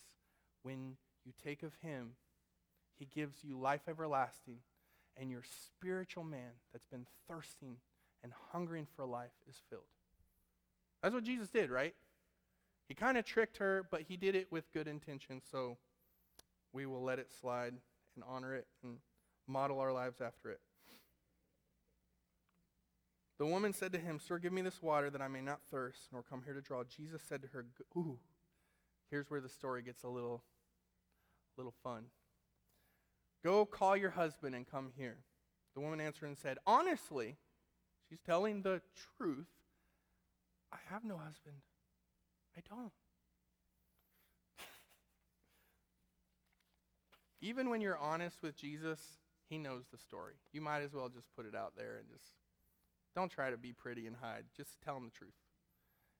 [0.62, 2.12] When you take of him,
[2.98, 4.58] he gives you life everlasting,
[5.16, 7.76] and your spiritual man that's been thirsting
[8.22, 9.82] and hungering for life is filled.
[11.02, 11.94] That's what Jesus did, right?
[12.88, 15.78] He kind of tricked her, but he did it with good intention, so
[16.72, 17.74] we will let it slide
[18.14, 18.96] and honor it and
[19.46, 20.60] model our lives after it.
[23.40, 26.08] The woman said to him, Sir, give me this water that I may not thirst,
[26.12, 26.84] nor come here to draw.
[26.84, 27.64] Jesus said to her,
[27.96, 28.18] Ooh,
[29.10, 30.44] here's where the story gets a little,
[31.56, 32.04] little fun.
[33.42, 35.16] Go call your husband and come here.
[35.74, 37.38] The woman answered and said, Honestly,
[38.10, 38.82] she's telling the
[39.16, 39.48] truth.
[40.70, 41.56] I have no husband.
[42.58, 42.92] I don't.
[47.40, 49.00] Even when you're honest with Jesus,
[49.48, 50.34] he knows the story.
[50.52, 52.34] You might as well just put it out there and just
[53.14, 54.44] don't try to be pretty and hide.
[54.56, 55.34] Just tell him the truth.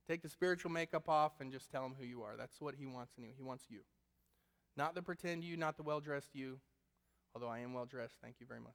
[0.09, 2.37] Take the spiritual makeup off and just tell him who you are.
[2.37, 3.31] That's what he wants in you.
[3.37, 3.81] He wants you.
[4.77, 6.59] Not the pretend you, not the well dressed you,
[7.35, 8.17] although I am well dressed.
[8.23, 8.75] Thank you very much.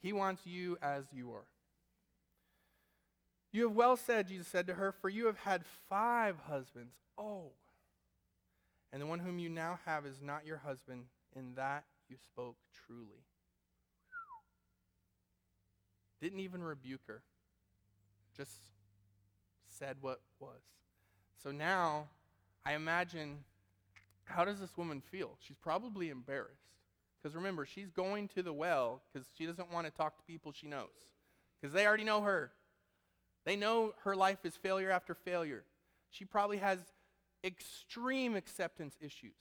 [0.00, 1.46] He wants you as you are.
[3.52, 6.94] You have well said, Jesus said to her, for you have had five husbands.
[7.16, 7.52] Oh.
[8.92, 11.04] And the one whom you now have is not your husband.
[11.34, 13.24] In that you spoke truly.
[16.20, 17.22] Didn't even rebuke her,
[18.36, 18.60] just
[19.68, 20.62] said what was.
[21.42, 22.08] So now,
[22.64, 23.38] I imagine,
[24.24, 25.36] how does this woman feel?
[25.40, 26.62] She's probably embarrassed.
[27.22, 30.52] Because remember, she's going to the well because she doesn't want to talk to people
[30.52, 30.88] she knows.
[31.60, 32.52] because they already know her.
[33.44, 35.64] They know her life is failure after failure.
[36.10, 36.78] She probably has
[37.44, 39.32] extreme acceptance issues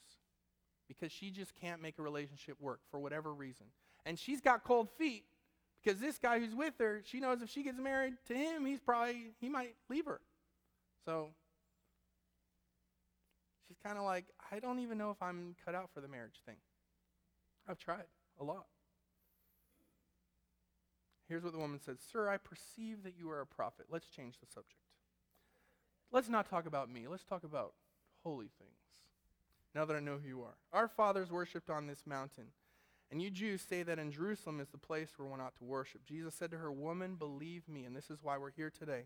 [0.88, 3.66] because she just can't make a relationship work for whatever reason.
[4.06, 5.24] And she's got cold feet
[5.86, 8.80] because this guy who's with her, she knows if she gets married to him, he's
[8.80, 10.20] probably, he might leave her.
[11.06, 11.30] So
[13.68, 16.42] she's kind of like, I don't even know if I'm cut out for the marriage
[16.46, 16.56] thing.
[17.68, 18.06] I've tried
[18.40, 18.66] a lot.
[21.28, 23.86] Here's what the woman said Sir, I perceive that you are a prophet.
[23.90, 24.82] Let's change the subject.
[26.12, 27.08] Let's not talk about me.
[27.08, 27.74] Let's talk about
[28.24, 28.72] holy things.
[29.74, 30.56] Now that I know who you are.
[30.72, 32.46] Our fathers worshipped on this mountain,
[33.12, 36.06] and you Jews say that in Jerusalem is the place where one ought to worship.
[36.06, 39.04] Jesus said to her, Woman, believe me, and this is why we're here today.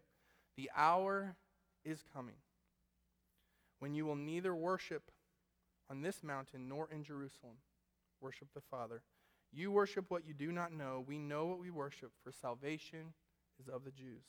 [0.56, 1.36] The hour
[1.84, 2.36] is coming
[3.80, 5.12] when you will neither worship
[5.90, 7.56] on this mountain nor in Jerusalem.
[8.22, 9.02] Worship the Father.
[9.52, 11.04] You worship what you do not know.
[11.08, 13.14] We know what we worship, for salvation
[13.60, 14.24] is of the Jews.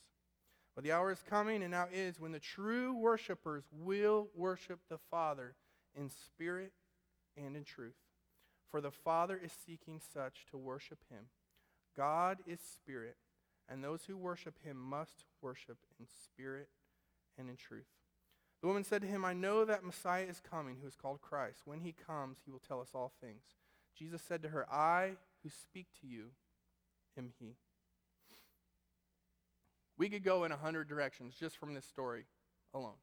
[0.75, 4.99] But the hour is coming, and now is, when the true worshipers will worship the
[5.11, 5.55] Father
[5.95, 6.73] in spirit
[7.37, 7.95] and in truth.
[8.71, 11.27] For the Father is seeking such to worship him.
[11.97, 13.17] God is spirit,
[13.69, 16.69] and those who worship him must worship in spirit
[17.37, 17.89] and in truth.
[18.61, 21.63] The woman said to him, I know that Messiah is coming, who is called Christ.
[21.65, 23.43] When he comes, he will tell us all things.
[23.99, 26.27] Jesus said to her, I who speak to you
[27.17, 27.57] am he.
[29.97, 32.25] We could go in a hundred directions just from this story
[32.73, 33.01] alone.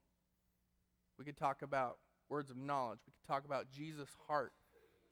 [1.18, 1.98] We could talk about
[2.30, 3.00] words of knowledge.
[3.06, 4.54] We could talk about Jesus' heart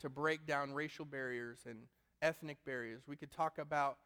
[0.01, 1.79] to break down racial barriers and
[2.21, 3.03] ethnic barriers.
[3.07, 3.97] We could talk about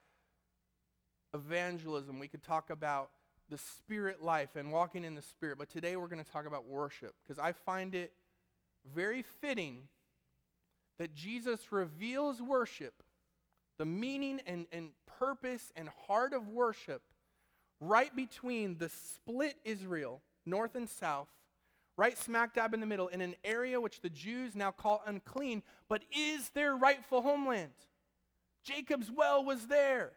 [1.33, 2.19] evangelism.
[2.19, 3.09] We could talk about
[3.49, 5.57] the spirit life and walking in the spirit.
[5.57, 8.13] But today we're going to talk about worship because I find it
[8.93, 9.87] very fitting
[10.97, 13.03] that Jesus reveals worship,
[13.77, 17.01] the meaning and, and purpose and heart of worship,
[17.79, 21.29] right between the split Israel, north and south,
[21.99, 25.61] right smack dab in the middle, in an area which the Jews now call unclean,
[25.89, 27.73] but is their rightful homeland.
[28.63, 30.13] Jacob's well was there.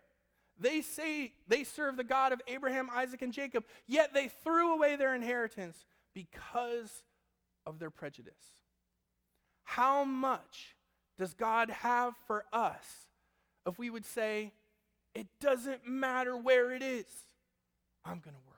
[0.60, 4.94] They say they serve the God of Abraham, Isaac, and Jacob, yet they threw away
[4.94, 7.02] their inheritance because
[7.66, 8.60] of their prejudice.
[9.64, 10.76] How much
[11.18, 13.08] does God have for us
[13.66, 14.52] if we would say,
[15.14, 17.06] it doesn't matter where it is,
[18.04, 18.51] I'm going to there?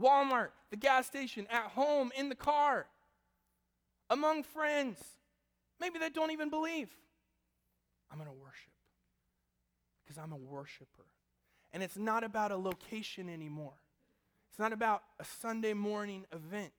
[0.00, 2.86] Walmart, the gas station, at home, in the car,
[4.10, 4.98] among friends,
[5.80, 6.88] maybe that don't even believe.
[8.10, 8.72] I'm going to worship
[10.04, 11.06] because I'm a worshiper.
[11.72, 13.72] And it's not about a location anymore.
[14.50, 16.72] It's not about a Sunday morning event.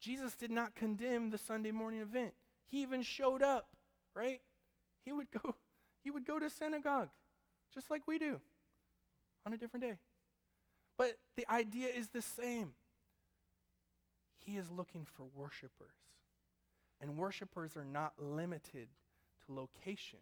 [0.00, 2.32] Jesus did not condemn the Sunday morning event.
[2.66, 3.68] He even showed up,
[4.16, 4.40] right?
[5.04, 5.54] He would go
[6.02, 7.10] he would go to synagogue
[7.72, 8.40] just like we do
[9.46, 9.98] on a different day.
[11.02, 12.74] But the idea is the same.
[14.38, 15.96] He is looking for worshipers.
[17.00, 18.86] And worshipers are not limited
[19.44, 20.20] to location.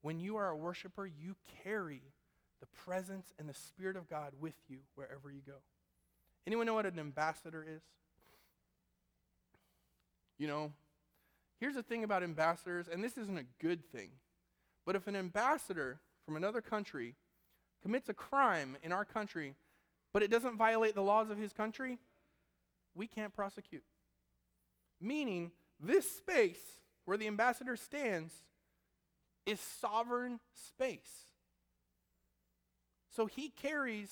[0.00, 1.34] When you are a worshiper, you
[1.64, 2.02] carry
[2.60, 5.56] the presence and the Spirit of God with you wherever you go.
[6.46, 7.82] Anyone know what an ambassador is?
[10.38, 10.72] You know,
[11.58, 14.10] here's the thing about ambassadors, and this isn't a good thing,
[14.86, 17.16] but if an ambassador from another country
[17.82, 19.56] commits a crime in our country,
[20.14, 21.98] but it doesn't violate the laws of his country,
[22.94, 23.82] we can't prosecute.
[25.00, 25.50] Meaning,
[25.80, 28.32] this space where the ambassador stands
[29.44, 31.32] is sovereign space.
[33.14, 34.10] So he carries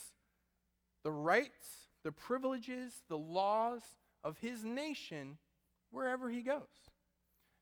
[1.05, 3.83] the rights, the privileges, the laws
[4.25, 5.38] of his nation
[5.91, 6.91] wherever he goes.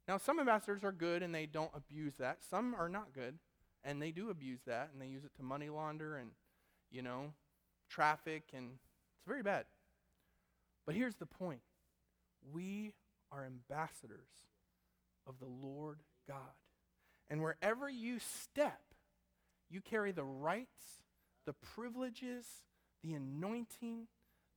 [0.08, 2.38] Now, some ambassadors are good and they don't abuse that.
[2.42, 3.38] Some are not good
[3.84, 6.30] and they do abuse that and they use it to money launder and,
[6.90, 7.34] you know,
[7.90, 8.70] traffic, and
[9.16, 9.66] it's very bad.
[10.86, 11.60] But here's the point
[12.52, 12.94] we
[13.30, 14.28] are ambassadors
[15.26, 16.36] of the Lord God.
[17.28, 18.80] And wherever you step,
[19.70, 21.02] you carry the rights,
[21.46, 22.46] the privileges,
[23.02, 24.08] the anointing,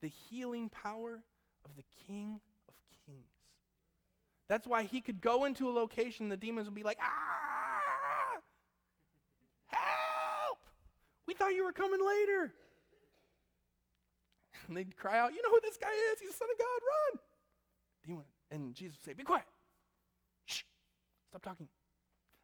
[0.02, 1.22] the healing power
[1.66, 2.74] of the King of
[3.06, 3.20] Kings.
[4.50, 8.42] That's why he could go into a location, the demons would be like, ah,
[9.68, 10.60] help!
[11.28, 12.54] We thought you were coming later.
[14.74, 16.20] And they'd cry out, You know who this guy is?
[16.20, 17.20] He's the Son of God, run!
[18.04, 18.24] Demon.
[18.50, 19.46] And Jesus would say, Be quiet.
[20.46, 20.64] Shh.
[21.30, 21.68] Stop talking.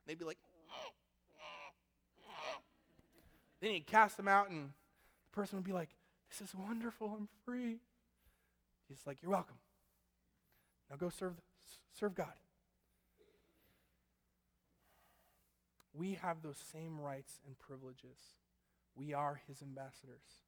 [0.06, 0.38] They'd be like,
[3.62, 5.90] Then he'd cast them out, and the person would be like,
[6.30, 7.18] This is wonderful.
[7.20, 7.78] I'm free.
[8.88, 9.58] He's like, You're welcome.
[10.92, 11.34] Now go serve,
[11.94, 12.34] serve God.
[15.92, 18.36] we have those same rights and privileges.
[18.96, 20.44] We are his ambassadors.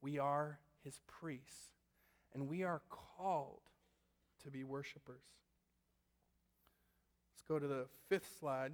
[0.00, 1.72] We are his priests.
[2.32, 3.62] And we are called
[4.42, 5.22] to be worshipers.
[7.32, 8.72] Let's go to the fifth slide.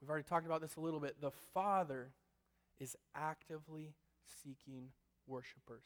[0.00, 1.20] We've already talked about this a little bit.
[1.20, 2.10] The Father
[2.80, 3.94] is actively
[4.42, 4.88] seeking
[5.26, 5.84] worshipers.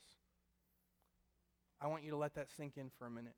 [1.80, 3.34] I want you to let that sink in for a minute.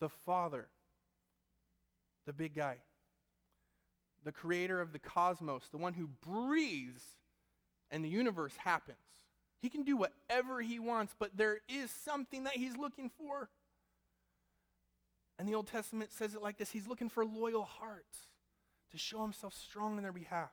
[0.00, 0.68] The Father,
[2.26, 2.78] the big guy,
[4.24, 7.04] the creator of the cosmos, the one who breathes
[7.90, 8.96] and the universe happens.
[9.60, 13.50] He can do whatever he wants, but there is something that he's looking for.
[15.38, 18.28] And the Old Testament says it like this He's looking for loyal hearts
[18.90, 20.50] to show himself strong in their behalf.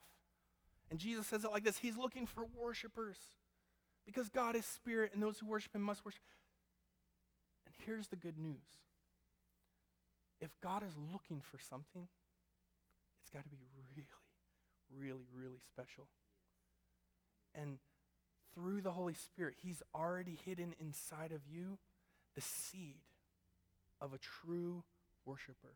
[0.90, 3.18] And Jesus says it like this He's looking for worshipers
[4.06, 6.22] because God is spirit and those who worship him must worship.
[7.66, 8.64] And here's the good news
[10.40, 12.08] if God is looking for something,
[13.22, 14.08] it's got to be really,
[14.96, 16.08] really, really special.
[17.56, 17.80] And
[18.54, 21.78] through the Holy Spirit, He's already hidden inside of you
[22.36, 23.02] the seed
[24.00, 24.84] of a true
[25.26, 25.76] worshiper.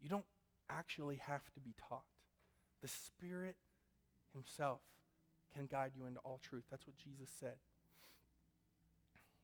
[0.00, 0.24] You don't
[0.68, 2.04] actually have to be taught.
[2.82, 3.56] The Spirit
[4.32, 4.80] Himself
[5.54, 6.64] can guide you into all truth.
[6.70, 7.56] That's what Jesus said.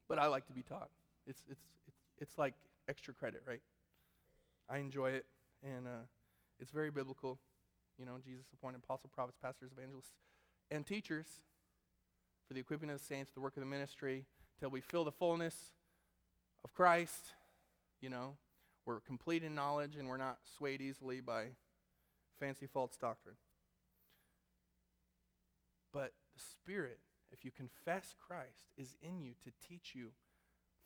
[0.09, 0.89] But I like to be taught.
[1.27, 2.55] It's, it's, it's, it's like
[2.89, 3.61] extra credit, right?
[4.71, 5.27] I enjoy it,
[5.63, 6.07] and uh,
[6.61, 7.39] it's very biblical.
[7.99, 10.13] You know, Jesus appointed apostles, prophets, pastors, evangelists,
[10.71, 11.27] and teachers
[12.47, 14.25] for the equipping of the saints, the work of the ministry,
[14.61, 15.55] till we fill the fullness
[16.65, 17.33] of Christ.
[18.01, 18.37] You know,
[18.85, 21.47] we're complete in knowledge and we're not swayed easily by
[22.39, 23.37] fancy false doctrine.
[25.93, 26.99] But the Spirit,
[27.33, 30.11] if you confess Christ, is in you to teach you,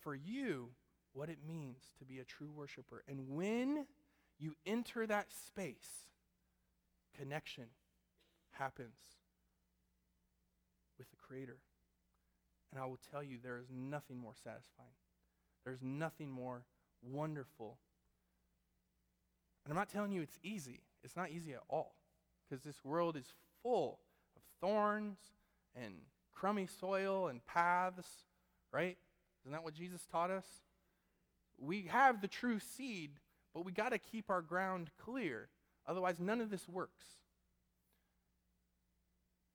[0.01, 0.71] for you,
[1.13, 3.03] what it means to be a true worshiper.
[3.09, 3.87] And when
[4.39, 6.07] you enter that space,
[7.19, 7.67] connection
[8.53, 9.20] happens
[11.31, 11.59] Creator.
[12.73, 14.89] And I will tell you, there is nothing more satisfying.
[15.65, 16.65] There's nothing more
[17.03, 17.79] wonderful.
[19.65, 20.81] And I'm not telling you it's easy.
[21.05, 21.95] It's not easy at all.
[22.49, 24.01] Because this world is full
[24.37, 25.19] of thorns
[25.77, 25.95] and
[26.35, 28.09] crummy soil and paths,
[28.73, 28.97] right?
[29.45, 30.47] Isn't that what Jesus taught us?
[31.59, 33.11] We have the true seed,
[33.55, 35.49] but we got to keep our ground clear.
[35.87, 37.07] Otherwise, none of this works.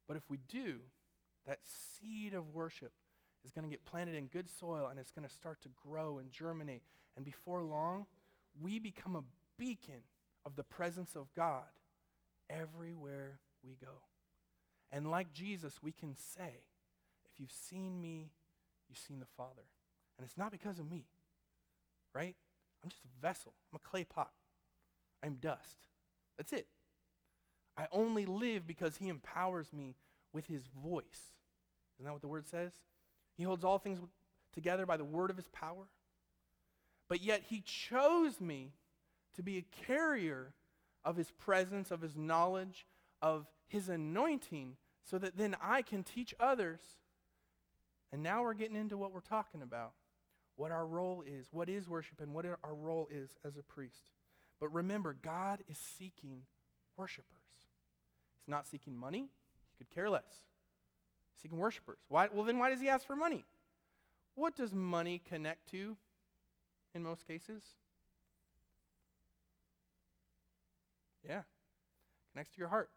[0.07, 0.79] But if we do,
[1.47, 2.91] that seed of worship
[3.43, 6.17] is going to get planted in good soil and it's going to start to grow
[6.17, 6.81] and germinate.
[7.15, 8.05] And before long,
[8.61, 9.23] we become a
[9.57, 10.03] beacon
[10.45, 11.63] of the presence of God
[12.49, 14.01] everywhere we go.
[14.91, 16.61] And like Jesus, we can say,
[17.25, 18.31] if you've seen me,
[18.89, 19.63] you've seen the Father.
[20.17, 21.05] And it's not because of me,
[22.13, 22.35] right?
[22.83, 23.53] I'm just a vessel.
[23.71, 24.31] I'm a clay pot.
[25.23, 25.87] I'm dust.
[26.37, 26.67] That's it.
[27.77, 29.95] I only live because he empowers me
[30.35, 31.33] with his voice.
[31.95, 32.73] Isn't that what the word says?
[33.37, 33.99] He holds all things
[34.53, 35.87] together by the word of his power.
[37.07, 38.73] But yet he chose me
[39.35, 40.53] to be a carrier
[41.05, 42.85] of his presence, of his knowledge,
[43.21, 46.81] of his anointing, so that then I can teach others.
[48.11, 49.93] And now we're getting into what we're talking about
[50.57, 54.11] what our role is, what is worship, and what our role is as a priest.
[54.59, 56.43] But remember, God is seeking
[56.95, 57.25] worshipers.
[58.37, 59.27] He's not seeking money,
[59.77, 60.23] he could care less.
[61.41, 61.97] Seeking worshipers.
[62.07, 62.29] Why?
[62.31, 63.43] Well, then why does he ask for money?
[64.35, 65.95] What does money connect to
[66.93, 67.63] in most cases?
[71.27, 71.41] Yeah,
[72.31, 72.89] connects to your heart.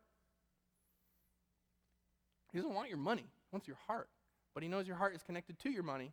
[2.53, 4.09] He doesn't want your money, he wants your heart.
[4.55, 6.13] But he knows your heart is connected to your money,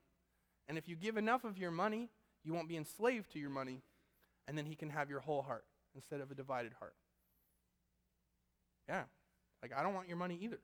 [0.67, 2.09] and if you give enough of your money,
[2.43, 3.81] you won't be enslaved to your money,
[4.47, 6.93] and then he can have your whole heart instead of a divided heart.
[8.87, 9.03] Yeah.
[9.61, 10.59] Like, I don't want your money either.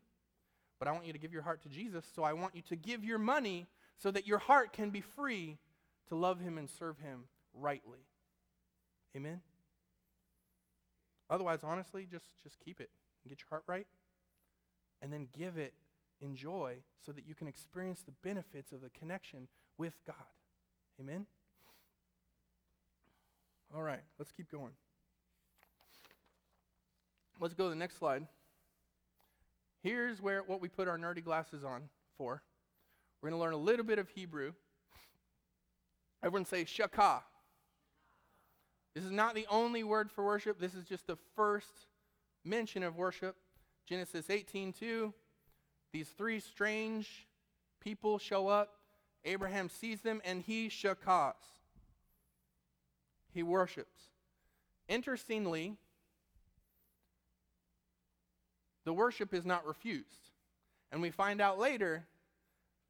[0.79, 2.75] But I want you to give your heart to Jesus, so I want you to
[2.75, 5.57] give your money so that your heart can be free
[6.09, 7.99] to love him and serve him rightly.
[9.15, 9.41] Amen?
[11.29, 12.89] Otherwise, honestly, just, just keep it
[13.23, 13.85] and get your heart right,
[15.01, 15.73] and then give it
[16.19, 20.15] in joy so that you can experience the benefits of the connection with God.
[20.99, 21.25] Amen?
[23.75, 24.73] All right, let's keep going.
[27.39, 28.27] Let's go to the next slide.
[29.81, 32.41] Here's where what we put our nerdy glasses on for.
[33.21, 34.53] We're going to learn a little bit of Hebrew.
[36.23, 37.21] Everyone say shakah.
[38.93, 40.59] This is not the only word for worship.
[40.59, 41.87] This is just the first
[42.43, 43.35] mention of worship.
[43.87, 45.13] Genesis 18:2.
[45.93, 47.27] These three strange
[47.81, 48.81] people show up
[49.25, 51.33] Abraham sees them and he shakahs.
[53.33, 54.09] He worships.
[54.87, 55.77] Interestingly,
[58.85, 60.29] the worship is not refused.
[60.91, 62.05] And we find out later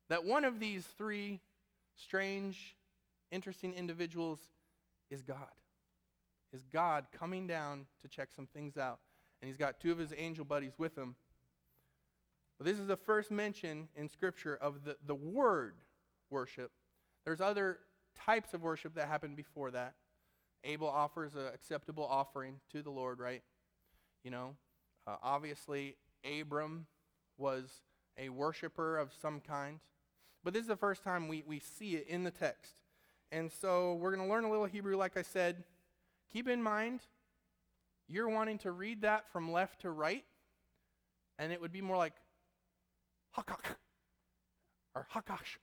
[0.10, 1.40] that one of these three
[1.96, 2.76] strange,
[3.32, 4.40] interesting individuals
[5.10, 5.38] is God.
[6.54, 9.00] Is God coming down to check some things out.
[9.42, 11.16] And he's got two of his angel buddies with him.
[12.58, 15.76] But this is the first mention in Scripture of the, the word
[16.30, 16.72] worship.
[17.26, 17.80] There's other
[18.26, 19.96] types of worship that happened before that.
[20.64, 23.42] Abel offers an acceptable offering to the Lord, right?
[24.24, 24.56] You know,
[25.08, 25.96] uh, obviously,
[26.40, 26.86] Abram
[27.38, 27.82] was
[28.18, 29.80] a worshiper of some kind.
[30.44, 32.74] But this is the first time we, we see it in the text.
[33.32, 35.64] And so we're going to learn a little Hebrew, like I said.
[36.32, 37.02] Keep in mind,
[38.08, 40.24] you're wanting to read that from left to right,
[41.40, 42.14] and it would be more like
[43.38, 43.76] hakak
[44.96, 45.58] or hakash.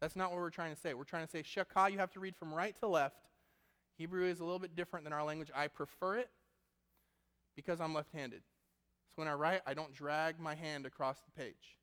[0.00, 0.94] That's not what we're trying to say.
[0.94, 3.16] We're trying to say shakah, you have to read from right to left.
[3.96, 5.50] Hebrew is a little bit different than our language.
[5.54, 6.30] I prefer it
[7.56, 8.42] because I'm left handed.
[9.10, 11.78] So when I write, I don't drag my hand across the page.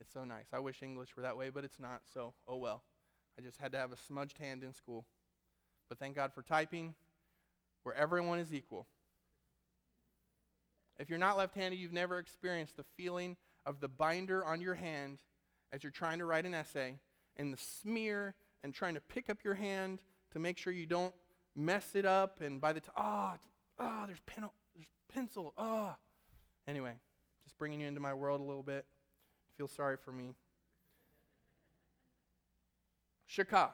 [0.00, 0.46] It's so nice.
[0.52, 2.82] I wish English were that way, but it's not, so oh well.
[3.38, 5.06] I just had to have a smudged hand in school.
[5.88, 6.94] But thank God for typing
[7.82, 8.86] where everyone is equal.
[10.98, 14.74] If you're not left handed, you've never experienced the feeling of the binder on your
[14.74, 15.18] hand
[15.72, 16.98] as you're trying to write an essay
[17.36, 20.00] and the smear and trying to pick up your hand
[20.32, 21.14] to make sure you don't
[21.56, 22.40] mess it up.
[22.40, 23.36] And by the time, ah,
[23.78, 24.48] oh, oh, there's, pen,
[25.14, 25.96] pencil, ah.
[26.66, 26.92] Anyway,
[27.44, 28.84] just bringing you into my world a little bit.
[29.56, 30.34] Feel sorry for me.
[33.26, 33.70] Shaka.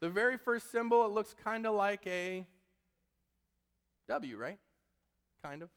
[0.00, 2.46] The very first symbol, it looks kind of like a
[4.08, 4.58] W, right?
[5.42, 5.70] Kind of.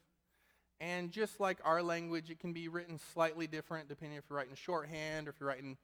[0.80, 4.54] And just like our language, it can be written slightly different depending if you're writing
[4.54, 5.76] shorthand or if you're writing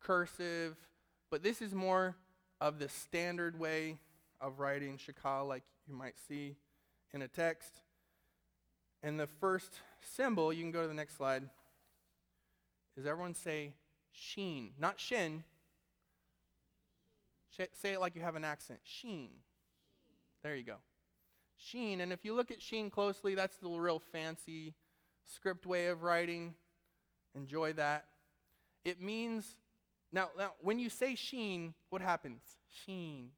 [0.00, 0.76] cursive.
[1.30, 2.16] But this is more
[2.60, 3.98] of the standard way
[4.40, 6.56] of writing Shaka, like you might see
[7.12, 7.80] in a text.
[9.06, 11.44] And the first symbol, you can go to the next slide,
[12.96, 13.74] is everyone say
[14.10, 15.44] sheen, not shin.
[17.52, 18.80] Say it like you have an accent.
[18.82, 19.28] Sheen.
[20.42, 20.78] There you go.
[21.56, 22.00] Sheen.
[22.00, 24.74] And if you look at sheen closely, that's the real fancy
[25.24, 26.54] script way of writing.
[27.36, 28.06] Enjoy that.
[28.84, 29.54] It means,
[30.10, 32.42] now, now when you say sheen, what happens?
[32.84, 33.28] Sheen.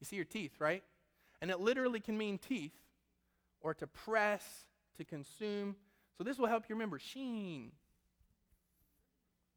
[0.00, 0.84] You see your teeth, right?
[1.40, 2.74] And it literally can mean teeth
[3.62, 4.44] or to press,
[4.98, 5.76] to consume.
[6.18, 7.72] So this will help you remember sheen.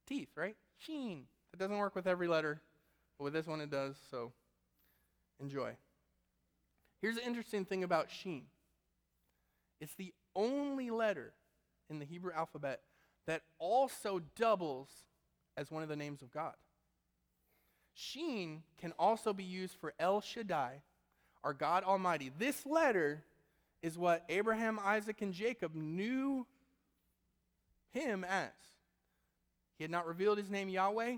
[0.08, 0.56] Teeth, right?
[0.78, 1.26] Sheen.
[1.52, 2.62] That doesn't work with every letter,
[3.18, 4.32] but with this one it does, so
[5.40, 5.76] enjoy.
[7.02, 8.46] Here's the interesting thing about sheen
[9.82, 11.34] it's the only letter
[11.90, 12.82] in the Hebrew alphabet
[13.28, 14.90] that also doubles
[15.58, 16.54] as one of the names of God.
[17.94, 20.82] Sheen can also be used for El Shaddai,
[21.44, 22.32] our God Almighty.
[22.38, 23.24] This letter
[23.86, 26.48] is what Abraham, Isaac, and Jacob knew
[27.92, 28.50] him as.
[29.78, 31.18] He had not revealed his name Yahweh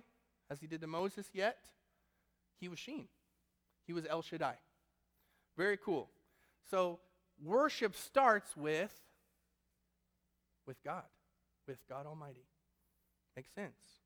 [0.49, 1.59] as he did to Moses yet.
[2.59, 3.07] He was Sheen.
[3.85, 4.55] He was El Shaddai.
[5.55, 6.09] Very cool.
[6.69, 6.99] So
[7.41, 8.91] worship starts with
[10.65, 11.05] with God,
[11.69, 12.43] with God Almighty.
[13.37, 14.01] Makes sense.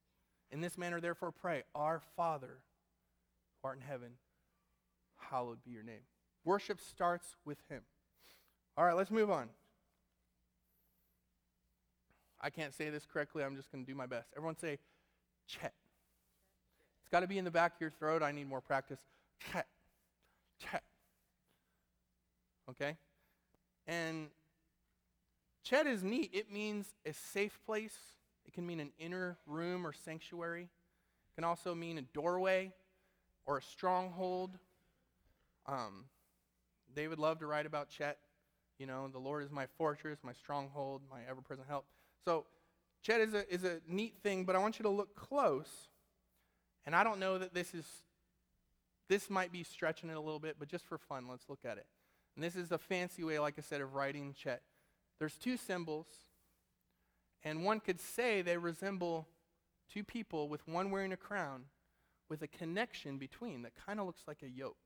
[0.52, 2.60] In this manner, therefore, pray, Our Father,
[3.64, 4.12] who art in heaven,
[5.18, 6.04] hallowed be your name.
[6.46, 7.82] Worship starts with Him.
[8.78, 9.50] All right, let's move on.
[12.40, 13.44] I can't say this correctly.
[13.44, 14.30] I'm just going to do my best.
[14.36, 14.80] Everyone say,
[15.48, 15.74] chet.
[17.02, 18.24] It's got to be in the back of your throat.
[18.24, 19.00] I need more practice.
[19.52, 19.68] Chet.
[20.60, 20.84] Chet.
[22.70, 22.96] Okay?
[23.86, 24.30] And
[25.64, 26.32] chet is neat.
[26.34, 27.98] It means a safe place.
[28.46, 30.64] It can mean an inner room or sanctuary.
[30.64, 32.72] It can also mean a doorway
[33.46, 34.58] or a stronghold.
[35.68, 36.06] Um,
[36.96, 38.18] David loved to write about Chet.
[38.78, 41.86] You know, the Lord is my fortress, my stronghold, my ever present help.
[42.26, 42.46] So,
[43.04, 45.70] Chet is a, is a neat thing, but I want you to look close.
[46.86, 47.86] And I don't know that this is,
[49.08, 51.78] this might be stretching it a little bit, but just for fun, let's look at
[51.78, 51.86] it.
[52.36, 54.62] And this is a fancy way, like I said, of writing Chet.
[55.20, 56.08] There's two symbols,
[57.44, 59.28] and one could say they resemble
[59.92, 61.66] two people with one wearing a crown
[62.30, 64.78] with a connection between that kind of looks like a yoke.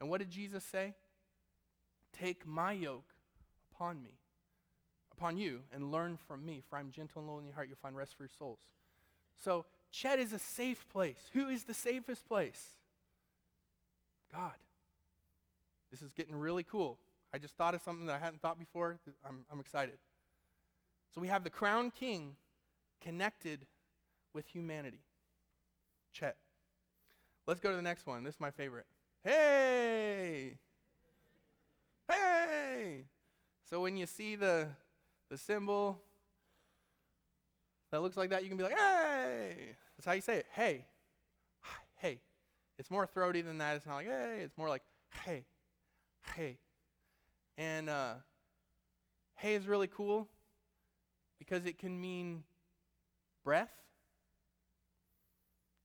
[0.00, 0.94] And what did Jesus say?
[2.18, 3.14] Take my yoke
[3.74, 4.18] upon me
[5.22, 7.68] upon you and learn from me, for I'm gentle and lowly in heart.
[7.68, 8.58] You'll find rest for your souls.
[9.38, 11.30] So, Chet is a safe place.
[11.32, 12.74] Who is the safest place?
[14.32, 14.54] God.
[15.92, 16.98] This is getting really cool.
[17.32, 18.98] I just thought of something that I hadn't thought before.
[19.24, 19.98] I'm, I'm excited.
[21.14, 22.34] So, we have the crown king
[23.00, 23.66] connected
[24.34, 25.04] with humanity.
[26.12, 26.36] Chet.
[27.46, 28.24] Let's go to the next one.
[28.24, 28.86] This is my favorite.
[29.22, 30.58] Hey!
[32.10, 33.04] Hey!
[33.72, 34.68] So when you see the,
[35.30, 35.98] the symbol
[37.90, 39.54] that looks like that, you can be like, hey.
[39.96, 40.46] That's how you say it.
[40.52, 40.84] Hey.
[41.96, 42.20] Hey.
[42.78, 43.76] It's more throaty than that.
[43.76, 44.40] It's not like, hey.
[44.42, 44.82] It's more like,
[45.24, 45.46] hey.
[46.36, 46.58] Hey.
[47.56, 48.16] And uh,
[49.36, 50.28] hey is really cool
[51.38, 52.42] because it can mean
[53.42, 53.72] breath.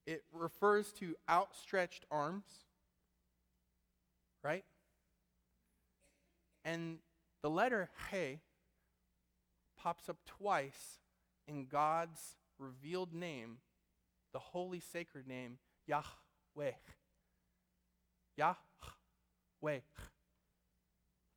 [0.05, 2.43] It refers to outstretched arms,
[4.43, 4.65] right?
[6.65, 6.97] And
[7.47, 8.39] the letter He
[9.81, 10.99] pops up twice
[11.47, 13.59] in God's revealed name,
[14.33, 16.73] the holy sacred name, Yahweh.
[18.35, 19.79] Yahweh.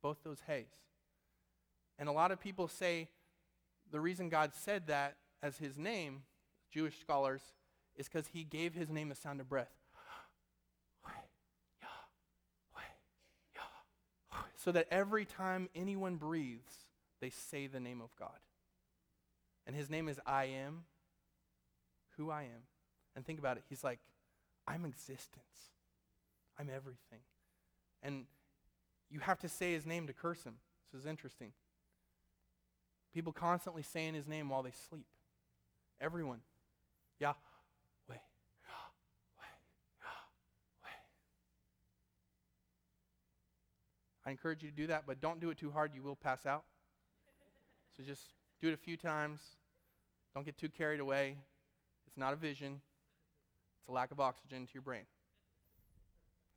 [0.03, 0.65] Both those He's.
[1.97, 3.07] And a lot of people say
[3.89, 6.23] the reason God said that as his name,
[6.73, 7.53] Jewish scholars,
[7.95, 9.71] is because he gave his name a sound of breath.
[14.63, 16.85] So that every time anyone breathes,
[17.19, 18.37] they say the name of God.
[19.65, 20.83] And his name is I am
[22.15, 22.67] who I am.
[23.15, 23.63] And think about it.
[23.69, 23.97] He's like,
[24.67, 25.71] I'm existence.
[26.59, 27.21] I'm everything.
[28.03, 28.25] And
[29.09, 30.57] you have to say his name to curse him.
[30.91, 31.53] This is interesting.
[33.15, 35.07] People constantly saying his name while they sleep.
[35.99, 36.41] Everyone.
[37.19, 37.33] Yahweh.
[38.09, 38.19] Yahweh.
[44.25, 45.91] I encourage you to do that, but don't do it too hard.
[45.95, 46.63] You will pass out.
[47.97, 48.23] So just
[48.61, 49.41] do it a few times.
[50.33, 51.35] Don't get too carried away.
[52.07, 52.81] It's not a vision,
[53.79, 55.03] it's a lack of oxygen to your brain.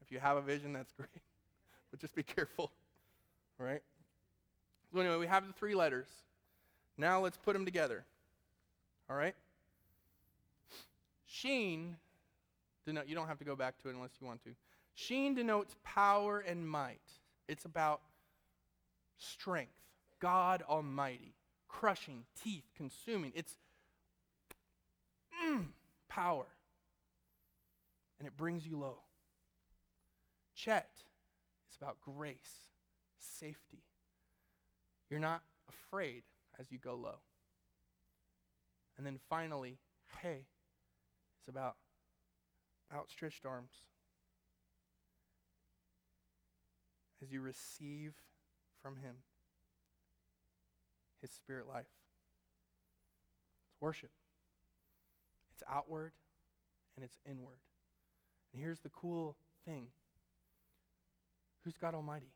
[0.03, 1.09] If you have a vision, that's great.
[1.91, 2.71] but just be careful.
[3.61, 3.83] All right?
[4.93, 6.09] So, anyway, we have the three letters.
[6.99, 8.05] Now let's put them together.
[9.09, 9.35] All right?
[11.27, 11.97] Sheen,
[12.87, 14.51] denote, you don't have to go back to it unless you want to.
[14.95, 17.01] Sheen denotes power and might.
[17.49, 18.01] It's about
[19.19, 19.73] strength,
[20.21, 21.35] God Almighty,
[21.69, 23.33] crushing, teeth, consuming.
[23.35, 23.57] It's
[25.45, 25.67] mm,
[26.09, 26.47] power.
[28.19, 28.99] And it brings you low.
[30.55, 30.89] Chet
[31.71, 32.69] is about grace,
[33.19, 33.83] safety.
[35.11, 36.23] You're not afraid
[36.59, 37.19] as you go low.
[38.97, 39.79] And then finally,
[40.23, 40.47] hey,
[41.41, 41.77] it's about
[42.95, 43.73] outstretched arms.
[47.25, 48.13] As you receive
[48.83, 49.15] from Him
[51.23, 51.87] His Spirit life.
[53.71, 54.11] It's worship,
[55.55, 56.13] it's outward
[56.97, 57.61] and it's inward.
[58.53, 59.87] And here's the cool thing
[61.65, 62.33] who's God Almighty?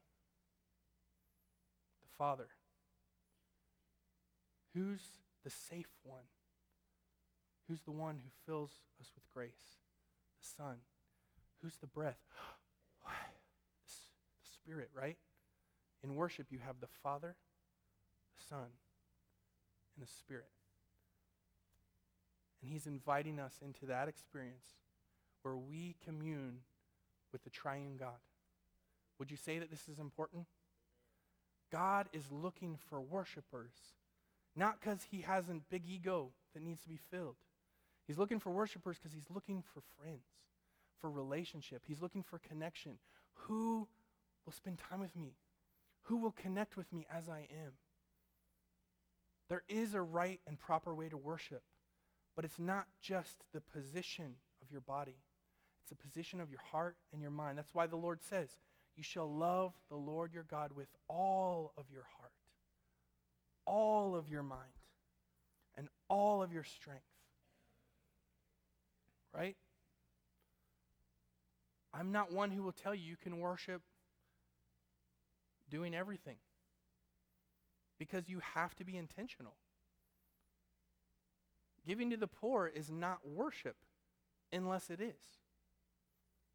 [2.01, 2.49] The Father.
[4.75, 5.03] Who's
[5.45, 6.25] the safe one?
[7.69, 9.77] Who's the one who fills us with grace?
[10.41, 10.77] The Son.
[11.61, 12.21] Who's the breath?
[14.69, 15.17] Spirit, right?
[16.05, 17.37] In worship, you have the Father,
[18.37, 18.67] the Son,
[19.97, 20.51] and the Spirit.
[22.61, 24.67] And He's inviting us into that experience
[25.43, 26.59] where we commune
[27.33, 28.21] with the triune God.
[29.19, 30.47] Would you say that this is important?
[31.73, 33.73] God is looking for worshipers
[34.57, 37.37] not because he has a big ego that needs to be filled.
[38.07, 40.25] He's looking for worshipers because he's looking for friends,
[41.01, 41.83] for relationship.
[41.87, 42.99] He's looking for connection.
[43.47, 43.87] Who
[44.49, 45.35] will spend time with me?
[46.05, 47.73] Who will connect with me as I am?
[49.51, 51.63] There is a right and proper way to worship,
[52.35, 55.17] but it's not just the position of your body.
[55.83, 57.59] It's the position of your heart and your mind.
[57.59, 58.49] That's why the Lord says,
[58.97, 62.33] You shall love the Lord your God with all of your heart
[63.67, 64.63] all of your mind
[65.77, 67.03] and all of your strength.
[69.37, 69.57] Right?
[71.93, 73.83] I'm not one who will tell you you can worship
[75.71, 76.37] doing everything
[77.99, 79.55] because you have to be intentional.
[81.87, 83.77] Giving to the poor is not worship
[84.53, 85.15] unless it is.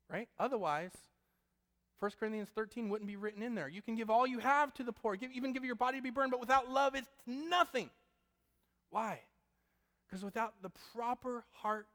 [0.09, 0.29] Right?
[0.37, 0.91] Otherwise,
[1.99, 3.67] 1 Corinthians 13 wouldn't be written in there.
[3.67, 6.03] You can give all you have to the poor, give, even give your body to
[6.03, 7.89] be burned, but without love, it's nothing.
[8.89, 9.21] Why?
[10.05, 11.87] Because without the proper heart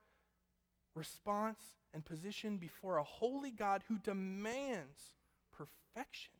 [0.94, 1.60] response
[1.94, 4.98] and position before a holy God who demands
[5.56, 6.32] perfection,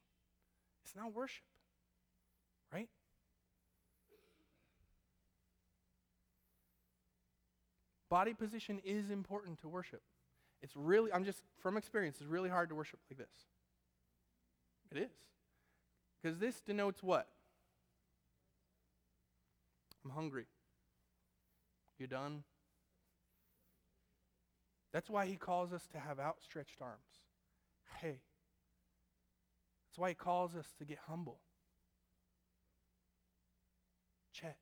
[0.89, 1.45] it's not worship.
[2.73, 2.89] Right?
[8.09, 10.01] Body position is important to worship.
[10.63, 13.29] It's really, I'm just, from experience, it's really hard to worship like this.
[14.91, 15.11] It is.
[16.23, 17.29] Because this denotes what?
[20.05, 20.47] I'm hungry.
[21.99, 22.45] You done?
[24.93, 26.97] That's why he calls us to have outstretched arms.
[28.01, 28.21] Hey.
[29.99, 31.41] That's why he calls us to get humble.
[34.33, 34.57] Chet.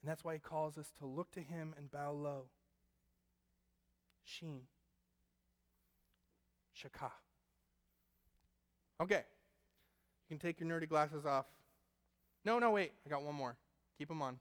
[0.00, 2.44] And that's why he calls us to look to him and bow low.
[4.22, 4.60] Sheen.
[6.74, 7.10] Shaka.
[9.02, 9.24] Okay.
[10.28, 11.46] You can take your nerdy glasses off.
[12.44, 12.92] No, no, wait.
[13.04, 13.56] I got one more.
[13.98, 14.38] Keep them on.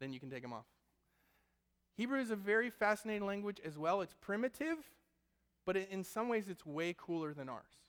[0.00, 0.64] Then you can take them off.
[1.98, 4.00] Hebrew is a very fascinating language as well.
[4.00, 4.78] It's primitive,
[5.66, 7.85] but in some ways it's way cooler than ours.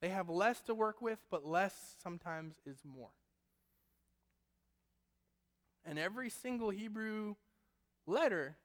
[0.00, 3.10] They have less to work with, but less sometimes is more.
[5.84, 7.34] And every single Hebrew
[8.06, 8.56] letter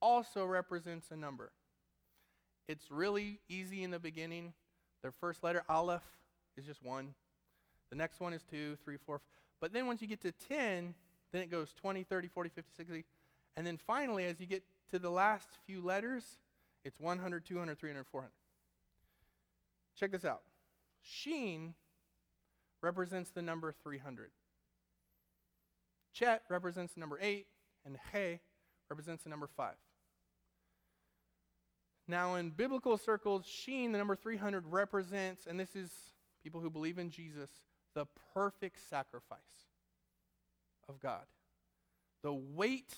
[0.00, 1.50] also represents a number.
[2.68, 4.52] It's really easy in the beginning.
[5.02, 6.02] The first letter, Aleph,
[6.56, 7.14] is just one.
[7.90, 9.20] The next one is two, three, four.
[9.60, 10.94] But then once you get to 10,
[11.32, 13.04] then it goes 20, 30, 40, 50, 60.
[13.56, 16.24] And then finally, as you get to the last few letters,
[16.84, 18.30] it's 100, 200, 300, 400.
[19.96, 20.42] Check this out.
[21.08, 21.74] Sheen
[22.82, 24.30] represents the number 300.
[26.12, 27.46] Chet represents the number 8,
[27.86, 28.40] and He
[28.90, 29.74] represents the number 5.
[32.06, 35.90] Now, in biblical circles, Sheen, the number 300, represents, and this is
[36.42, 37.50] people who believe in Jesus,
[37.94, 39.38] the perfect sacrifice
[40.88, 41.24] of God.
[42.22, 42.94] The weight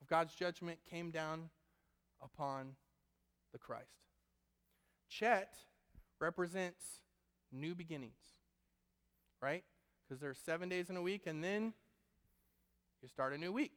[0.00, 1.50] of God's judgment came down
[2.22, 2.76] upon
[3.52, 3.86] the Christ.
[5.08, 5.54] Chet
[6.20, 6.84] represents
[7.52, 8.18] new beginnings,
[9.40, 9.64] right?
[10.02, 11.72] Because there's seven days in a week, and then
[13.02, 13.72] you start a new week.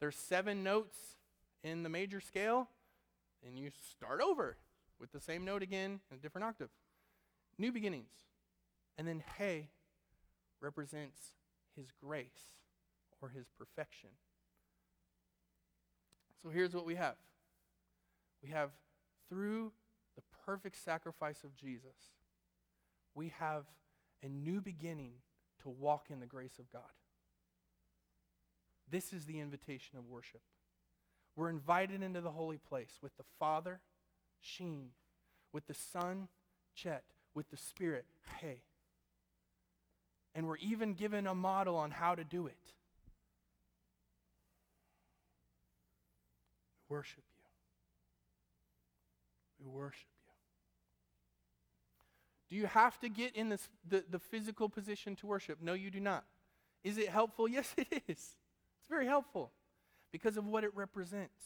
[0.00, 0.96] There's seven notes
[1.62, 2.68] in the major scale,
[3.46, 4.56] and you start over
[4.98, 6.70] with the same note again in a different octave.
[7.58, 8.12] New beginnings.
[8.98, 9.68] And then He
[10.60, 11.18] represents
[11.76, 12.56] his grace
[13.20, 14.10] or his perfection.
[16.42, 17.16] So here's what we have
[18.42, 18.70] we have
[19.28, 19.72] through
[20.16, 22.12] the perfect sacrifice of Jesus,
[23.14, 23.64] we have
[24.22, 25.12] a new beginning
[25.62, 26.82] to walk in the grace of God.
[28.90, 30.42] This is the invitation of worship.
[31.36, 33.80] We're invited into the holy place with the Father,
[34.40, 34.90] Sheen,
[35.52, 36.28] with the Son,
[36.74, 37.04] Chet,
[37.34, 38.04] with the Spirit,
[38.40, 38.62] Hey.
[40.34, 42.72] And we're even given a model on how to do it.
[46.88, 47.24] We worship
[49.60, 49.66] you.
[49.66, 50.06] We worship.
[52.50, 55.58] Do you have to get in this, the, the physical position to worship?
[55.62, 56.24] No, you do not.
[56.82, 57.48] Is it helpful?
[57.48, 58.02] Yes, it is.
[58.08, 59.52] It's very helpful
[60.10, 61.38] because of what it represents.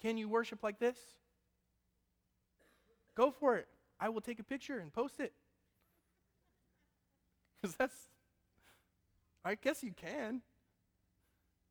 [0.00, 0.96] Can you worship like this?
[3.16, 3.66] Go for it.
[3.98, 5.32] I will take a picture and post it.
[7.60, 7.96] Because that's,
[9.44, 10.42] I guess you can.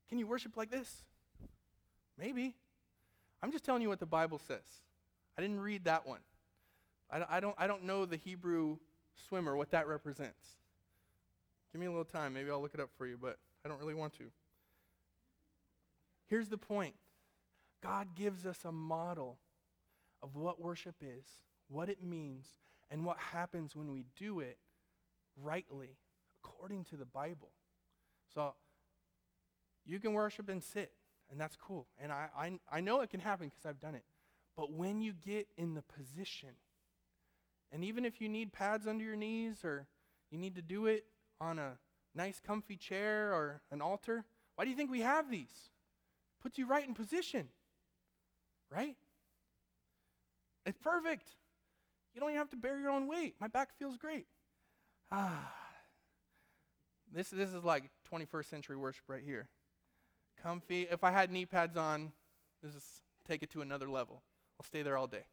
[0.10, 1.06] Can you worship like this?
[2.18, 2.56] Maybe.
[3.42, 4.66] I'm just telling you what the Bible says.
[5.38, 6.20] I didn't read that one.
[7.12, 8.78] I, I, don't, I don't know the Hebrew
[9.28, 10.58] swimmer, what that represents.
[11.72, 12.34] Give me a little time.
[12.34, 14.26] Maybe I'll look it up for you, but I don't really want to.
[16.28, 16.96] Here's the point
[17.82, 19.38] God gives us a model
[20.22, 21.26] of what worship is,
[21.70, 22.48] what it means,
[22.90, 24.58] and what happens when we do it
[25.42, 25.98] rightly
[26.44, 27.52] according to the Bible.
[28.34, 28.54] So
[29.86, 30.92] you can worship and sit,
[31.32, 31.88] and that's cool.
[32.02, 34.04] And I, I, I know it can happen because I've done it.
[34.56, 36.50] But when you get in the position,
[37.72, 39.88] and even if you need pads under your knees or
[40.32, 41.06] you need to do it
[41.40, 41.78] on a
[42.16, 45.70] nice, comfy chair or an altar, why do you think we have these?
[46.42, 47.50] Puts you right in position,
[48.72, 48.96] right?
[50.66, 51.30] It's perfect.
[52.14, 53.36] You don't even have to bear your own weight.
[53.40, 54.26] My back feels great.
[55.12, 55.54] Ah.
[57.14, 59.48] This, this is like 21st century worship right here.
[60.42, 60.88] Comfy.
[60.90, 62.12] If I had knee pads on,
[62.62, 62.84] this is
[63.28, 64.24] take it to another level.
[64.60, 65.26] I'll stay there all day.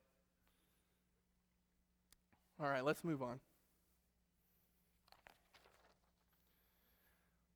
[2.61, 3.41] All right, let's move on.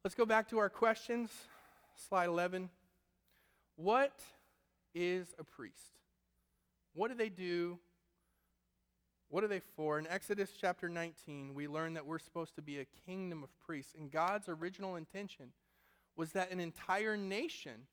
[0.05, 1.30] Let's go back to our questions.
[2.09, 2.70] Slide 11.
[3.76, 4.20] What
[4.94, 5.99] is a priest?
[6.94, 7.78] What do they do
[9.30, 9.99] what are they for?
[9.99, 13.94] In Exodus chapter 19, we learn that we're supposed to be a kingdom of priests.
[13.99, 15.53] And God's original intention
[16.16, 17.86] was that an entire nation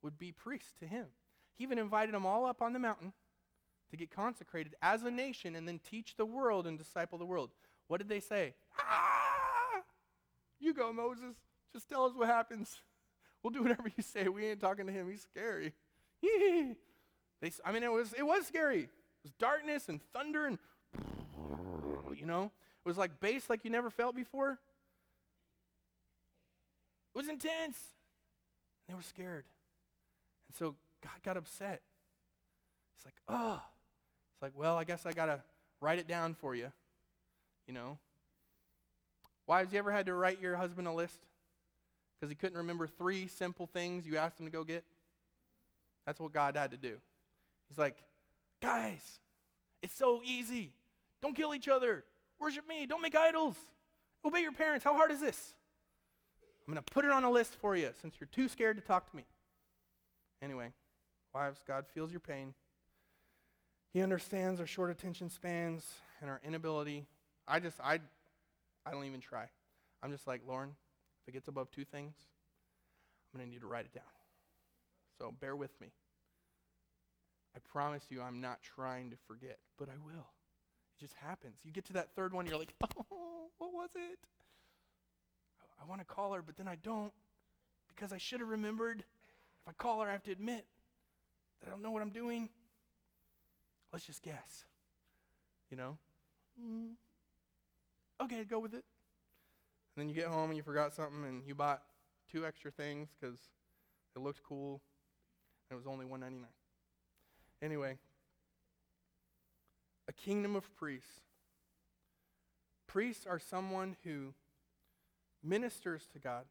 [0.00, 1.06] would be priests to him.
[1.54, 3.12] He even invited them all up on the mountain
[3.92, 7.50] to get consecrated as a nation and then teach the world and disciple the world.
[7.88, 8.54] What did they say?
[8.80, 9.82] Ah!
[10.58, 11.36] You go, Moses.
[11.74, 12.80] Just tell us what happens.
[13.44, 14.28] We'll do whatever you say.
[14.28, 15.10] We ain't talking to him.
[15.10, 15.72] He's scary.
[16.22, 18.82] they, I mean, it was, it was scary.
[18.82, 18.88] It
[19.24, 20.58] was darkness and thunder and,
[22.16, 22.52] you know,
[22.84, 24.60] it was like bass like you never felt before.
[27.12, 27.78] It was intense.
[28.86, 29.44] They were scared.
[30.48, 31.82] And so God got upset.
[32.96, 33.60] He's like, oh.
[34.42, 35.40] Like, well, I guess I got to
[35.80, 36.70] write it down for you.
[37.66, 37.98] You know?
[39.46, 41.18] Wives, you ever had to write your husband a list?
[42.22, 44.84] because he couldn't remember three simple things you asked him to go get?
[46.06, 46.98] That's what God had to do.
[47.68, 47.96] He's like,
[48.60, 49.18] guys,
[49.82, 50.70] it's so easy.
[51.20, 52.04] Don't kill each other.
[52.38, 52.86] Worship me.
[52.86, 53.56] Don't make idols.
[54.24, 54.84] Obey your parents.
[54.84, 55.54] How hard is this?
[56.64, 58.82] I'm going to put it on a list for you since you're too scared to
[58.82, 59.24] talk to me.
[60.40, 60.68] Anyway,
[61.34, 62.54] wives, God feels your pain.
[63.92, 65.86] He understands our short attention spans
[66.20, 67.06] and our inability.
[67.46, 68.00] I just, I,
[68.86, 69.46] I don't even try.
[70.02, 70.70] I'm just like, Lauren,
[71.22, 72.14] if it gets above two things,
[73.32, 74.04] I'm going to need to write it down.
[75.18, 75.92] So bear with me.
[77.54, 80.26] I promise you, I'm not trying to forget, but I will.
[80.96, 81.56] It just happens.
[81.62, 82.74] You get to that third one, you're like,
[83.12, 84.18] oh, what was it?
[85.60, 87.12] I, I want to call her, but then I don't
[87.94, 89.00] because I should have remembered.
[89.00, 90.64] If I call her, I have to admit
[91.60, 92.48] that I don't know what I'm doing.
[93.92, 94.64] Let's just guess.
[95.70, 95.98] You know?
[96.60, 96.92] Mm.
[98.22, 98.84] Okay, go with it.
[99.94, 101.82] And then you get home and you forgot something and you bought
[102.30, 103.38] two extra things because
[104.16, 104.80] it looked cool
[105.68, 106.48] and it was only 199
[107.62, 107.96] Anyway,
[110.08, 111.20] a kingdom of priests.
[112.88, 114.34] Priests are someone who
[115.44, 116.44] ministers to God.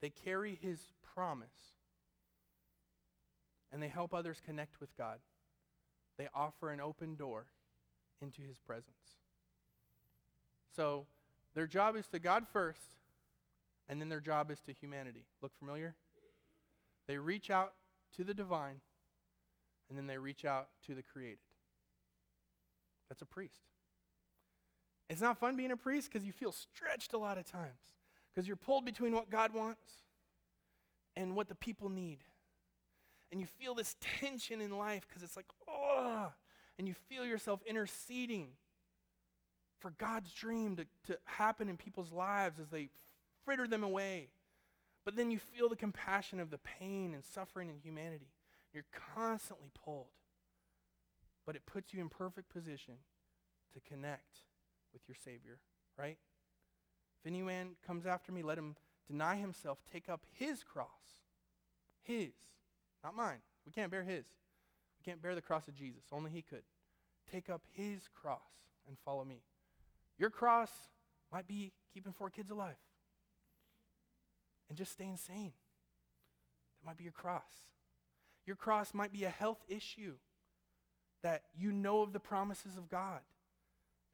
[0.00, 0.80] They carry his
[1.14, 1.74] promise.
[3.70, 5.18] And they help others connect with God.
[6.18, 7.46] They offer an open door
[8.20, 8.86] into his presence.
[10.74, 11.06] So,
[11.54, 12.82] their job is to God first,
[13.88, 15.24] and then their job is to humanity.
[15.40, 15.94] Look familiar?
[17.06, 17.72] They reach out
[18.16, 18.80] to the divine,
[19.88, 21.38] and then they reach out to the created.
[23.08, 23.62] That's a priest.
[25.08, 27.96] It's not fun being a priest because you feel stretched a lot of times
[28.34, 29.90] because you're pulled between what God wants
[31.16, 32.18] and what the people need.
[33.30, 36.32] And you feel this tension in life because it's like, oh,
[36.78, 38.48] and you feel yourself interceding
[39.80, 42.88] for God's dream to, to happen in people's lives as they
[43.44, 44.28] fritter them away.
[45.04, 48.28] But then you feel the compassion of the pain and suffering in humanity.
[48.72, 50.08] You're constantly pulled.
[51.46, 52.94] But it puts you in perfect position
[53.72, 54.40] to connect
[54.92, 55.58] with your Savior,
[55.96, 56.18] right?
[57.20, 58.76] If anyone comes after me, let him
[59.06, 60.86] deny himself, take up his cross.
[62.02, 62.32] His,
[63.02, 63.38] not mine.
[63.64, 64.24] We can't bear his.
[64.98, 66.02] We can't bear the cross of Jesus.
[66.12, 66.62] Only he could.
[67.30, 68.40] Take up his cross
[68.86, 69.42] and follow me.
[70.18, 70.70] Your cross
[71.32, 72.76] might be keeping four kids alive
[74.68, 75.52] and just staying sane.
[76.80, 77.42] That might be your cross.
[78.46, 80.14] Your cross might be a health issue
[81.22, 83.20] that you know of the promises of God,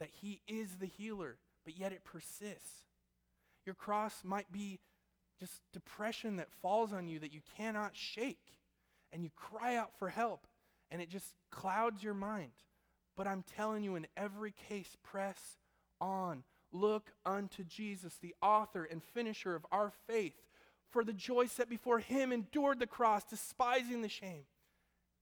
[0.01, 2.83] that He is the healer, but yet it persists.
[3.65, 4.81] Your cross might be
[5.39, 8.53] just depression that falls on you that you cannot shake,
[9.15, 10.47] and you cry out for help,
[10.91, 12.51] and it just clouds your mind.
[13.17, 15.39] But I'm telling you, in every case, press
[16.01, 16.43] on.
[16.73, 20.35] Look unto Jesus, the author and finisher of our faith.
[20.91, 24.45] For the joy set before him endured the cross, despising the shame,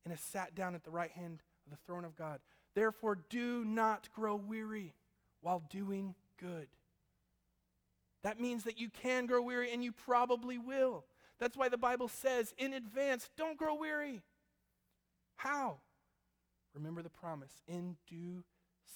[0.05, 2.41] and has sat down at the right hand of the throne of God.
[2.75, 4.95] Therefore, do not grow weary
[5.43, 6.69] while doing good.
[8.23, 11.05] That means that you can grow weary, and you probably will.
[11.43, 14.23] That's why the Bible says in advance, don't grow weary.
[15.35, 15.79] How?
[16.73, 18.45] Remember the promise in due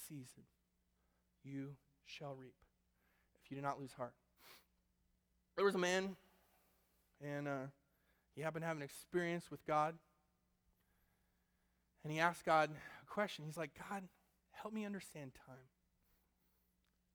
[0.07, 0.43] season
[1.43, 1.71] you
[2.05, 2.55] shall reap
[3.43, 4.13] if you do not lose heart.
[5.57, 6.15] There was a man,
[7.21, 7.65] and uh,
[8.33, 9.95] he happened to have an experience with God.
[12.05, 13.43] And he asked God a question.
[13.43, 14.03] He's like, God,
[14.51, 15.67] help me understand time.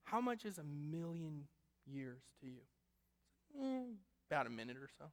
[0.02, 1.44] How much is a million
[1.86, 2.60] years to you?
[3.58, 3.94] Mm,
[4.30, 5.06] about a minute or so.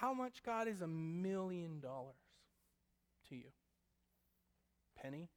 [0.00, 2.16] How much, God, is a million dollars
[3.28, 3.52] to you?
[5.00, 5.28] Penny?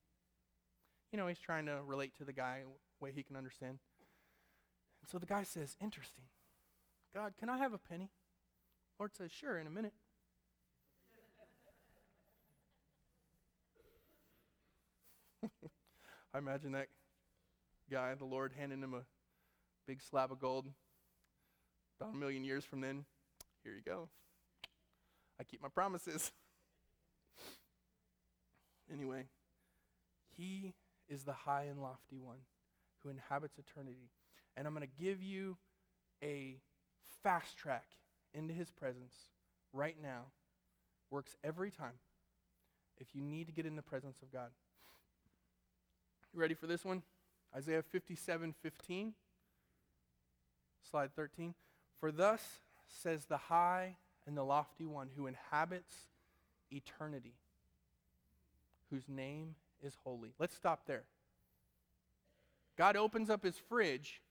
[1.12, 2.64] You know, he's trying to relate to the guy
[3.00, 3.78] way he can understand.
[5.02, 6.24] And so the guy says, Interesting.
[7.14, 8.10] God, can I have a penny?
[9.00, 9.94] Lord says, Sure, in a minute.
[16.34, 16.88] I imagine that
[17.92, 19.04] guy, the Lord handing him a
[19.86, 20.66] big slab of gold.
[22.02, 23.06] About a million years from then,
[23.64, 24.10] here you go.
[25.40, 26.32] I keep my promises.
[28.94, 29.26] anyway,
[30.36, 30.74] he
[31.08, 32.40] is the high and lofty one
[33.04, 34.10] who inhabits eternity.
[34.56, 35.58] And I'm going to give you
[36.24, 36.58] a
[37.24, 37.86] fast track
[38.34, 39.14] into his presence
[39.74, 40.26] right now.
[41.10, 42.00] Works every time
[43.00, 44.50] if you need to get in the presence of God.
[46.34, 47.04] You ready for this one?
[47.56, 49.14] Isaiah 57 15.
[50.90, 51.54] Slide 13.
[52.00, 52.42] For thus
[52.88, 53.98] says the high
[54.28, 55.96] and the lofty one who inhabits
[56.72, 57.34] eternity,
[58.92, 60.34] whose name is holy.
[60.38, 61.06] Let's stop there.
[62.78, 64.22] God opens up his fridge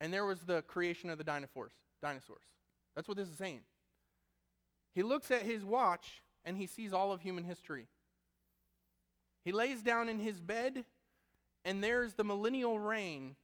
[0.00, 1.72] and there was the creation of the dinosaurs.
[2.00, 2.44] Dinosaurs.
[2.94, 3.60] That's what this is saying.
[4.94, 7.88] He looks at his watch and he sees all of human history.
[9.44, 10.84] He lays down in his bed,
[11.64, 13.34] and there's the millennial reign,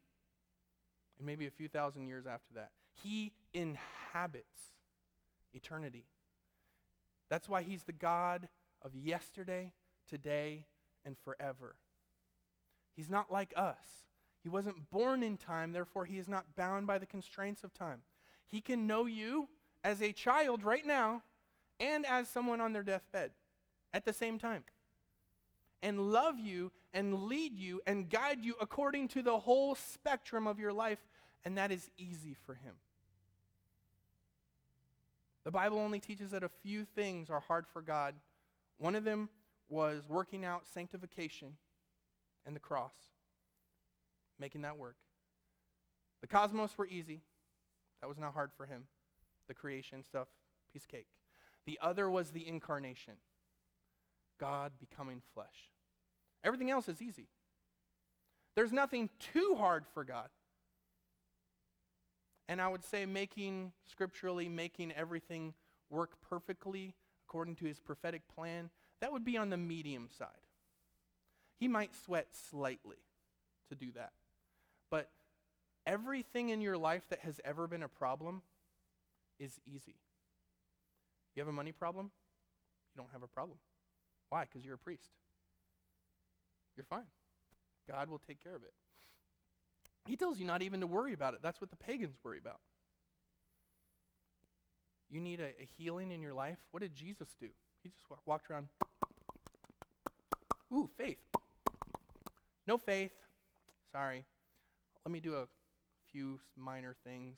[1.18, 2.70] and maybe a few thousand years after that.
[3.02, 3.93] He inhabits
[5.52, 6.06] eternity.
[7.30, 8.48] That's why he's the God
[8.82, 9.72] of yesterday,
[10.08, 10.66] today,
[11.04, 11.76] and forever.
[12.94, 13.76] He's not like us.
[14.42, 18.02] He wasn't born in time, therefore, he is not bound by the constraints of time.
[18.46, 19.48] He can know you
[19.82, 21.22] as a child right now
[21.80, 23.30] and as someone on their deathbed
[23.92, 24.64] at the same time.
[25.82, 30.58] And love you and lead you and guide you according to the whole spectrum of
[30.58, 31.04] your life,
[31.44, 32.74] and that is easy for him.
[35.44, 38.14] The Bible only teaches that a few things are hard for God.
[38.78, 39.28] One of them
[39.68, 41.56] was working out sanctification
[42.46, 42.94] and the cross,
[44.38, 44.96] making that work.
[46.22, 47.20] The cosmos were easy.
[48.00, 48.84] That was not hard for him.
[49.48, 50.28] The creation stuff,
[50.72, 51.08] piece of cake.
[51.66, 53.14] The other was the incarnation
[54.40, 55.70] God becoming flesh.
[56.42, 57.28] Everything else is easy.
[58.56, 60.28] There's nothing too hard for God.
[62.48, 65.54] And I would say making, scripturally, making everything
[65.90, 66.94] work perfectly
[67.26, 68.70] according to his prophetic plan,
[69.00, 70.28] that would be on the medium side.
[71.58, 72.98] He might sweat slightly
[73.68, 74.12] to do that.
[74.90, 75.10] But
[75.86, 78.42] everything in your life that has ever been a problem
[79.38, 79.96] is easy.
[81.34, 82.10] You have a money problem?
[82.94, 83.58] You don't have a problem.
[84.28, 84.44] Why?
[84.44, 85.10] Because you're a priest.
[86.76, 87.06] You're fine.
[87.88, 88.72] God will take care of it.
[90.06, 91.40] He tells you not even to worry about it.
[91.42, 92.60] That's what the pagans worry about.
[95.10, 96.58] You need a, a healing in your life.
[96.70, 97.48] What did Jesus do?
[97.82, 98.68] He just walked around.
[100.72, 101.18] Ooh, faith.
[102.66, 103.12] No faith.
[103.92, 104.24] Sorry.
[105.04, 105.46] Let me do a
[106.10, 107.36] few minor things.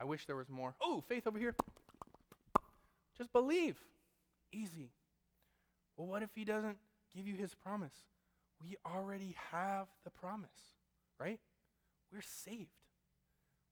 [0.00, 0.74] I wish there was more.
[0.80, 1.54] Oh, faith over here.
[3.16, 3.76] Just believe.
[4.52, 4.90] Easy.
[5.96, 6.78] Well, what if he doesn't
[7.14, 7.94] give you his promise?
[8.62, 10.50] We already have the promise,
[11.18, 11.40] right?
[12.12, 12.70] We're saved.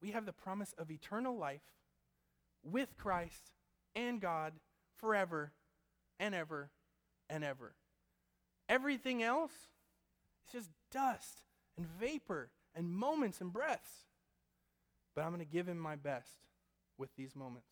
[0.00, 1.62] We have the promise of eternal life
[2.62, 3.52] with Christ
[3.94, 4.54] and God
[4.96, 5.52] forever
[6.18, 6.70] and ever
[7.30, 7.74] and ever.
[8.68, 9.52] Everything else
[10.46, 11.42] is just dust
[11.76, 14.06] and vapor and moments and breaths.
[15.14, 16.46] But I'm going to give him my best
[16.98, 17.68] with these moments.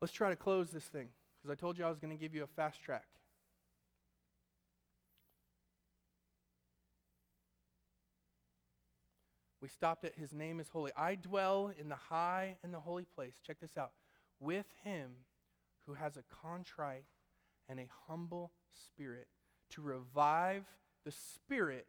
[0.00, 2.34] Let's try to close this thing because I told you I was going to give
[2.34, 3.06] you a fast track.
[9.60, 10.92] We stopped at His name is holy.
[10.96, 13.34] I dwell in the high and the holy place.
[13.46, 13.92] Check this out.
[14.40, 15.10] With him
[15.86, 17.04] who has a contrite
[17.68, 19.28] and a humble spirit
[19.70, 20.64] to revive
[21.04, 21.86] the spirit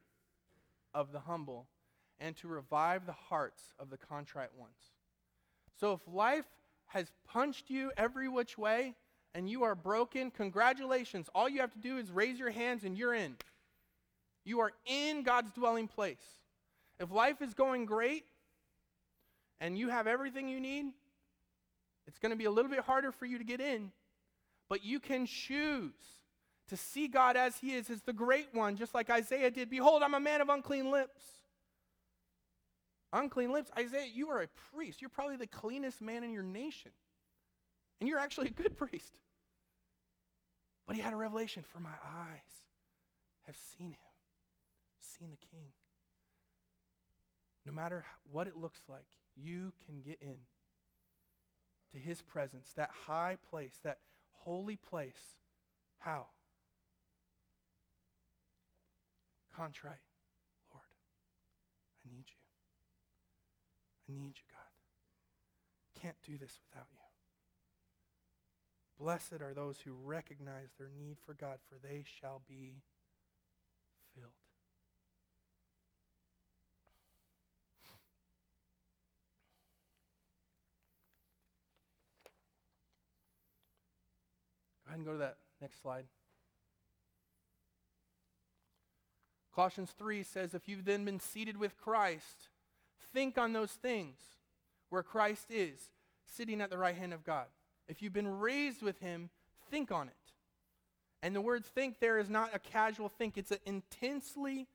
[0.93, 1.67] of the humble
[2.19, 4.93] and to revive the hearts of the contrite ones.
[5.79, 6.45] So if life
[6.87, 8.95] has punched you every which way
[9.33, 11.29] and you are broken, congratulations.
[11.33, 13.37] All you have to do is raise your hands and you're in.
[14.43, 16.40] You are in God's dwelling place.
[17.01, 18.25] If life is going great
[19.59, 20.85] and you have everything you need,
[22.05, 23.91] it's going to be a little bit harder for you to get in,
[24.69, 25.95] but you can choose
[26.67, 29.67] to see God as He is, as the great one, just like Isaiah did.
[29.67, 31.23] Behold, I'm a man of unclean lips.
[33.11, 33.71] Unclean lips.
[33.77, 35.01] Isaiah, you are a priest.
[35.01, 36.91] You're probably the cleanest man in your nation.
[37.99, 39.17] And you're actually a good priest.
[40.85, 42.61] But he had a revelation for my eyes
[43.47, 44.13] have seen him,
[44.99, 45.71] seen the king.
[47.65, 49.05] No matter what it looks like,
[49.35, 50.37] you can get in
[51.91, 53.99] to his presence, that high place, that
[54.31, 55.35] holy place.
[55.99, 56.25] How?
[59.55, 59.93] Contrite.
[60.73, 60.83] Lord,
[62.05, 62.39] I need you.
[64.09, 66.01] I need you, God.
[66.01, 66.97] Can't do this without you.
[68.99, 72.81] Blessed are those who recognize their need for God, for they shall be
[74.15, 74.31] filled.
[84.91, 86.05] Ahead and go to that next slide.
[89.53, 92.49] Colossians 3 says, If you've then been seated with Christ,
[93.13, 94.19] think on those things
[94.89, 95.79] where Christ is,
[96.35, 97.45] sitting at the right hand of God.
[97.87, 99.29] If you've been raised with him,
[99.69, 100.13] think on it.
[101.21, 104.67] And the word think there is not a casual think, it's an intensely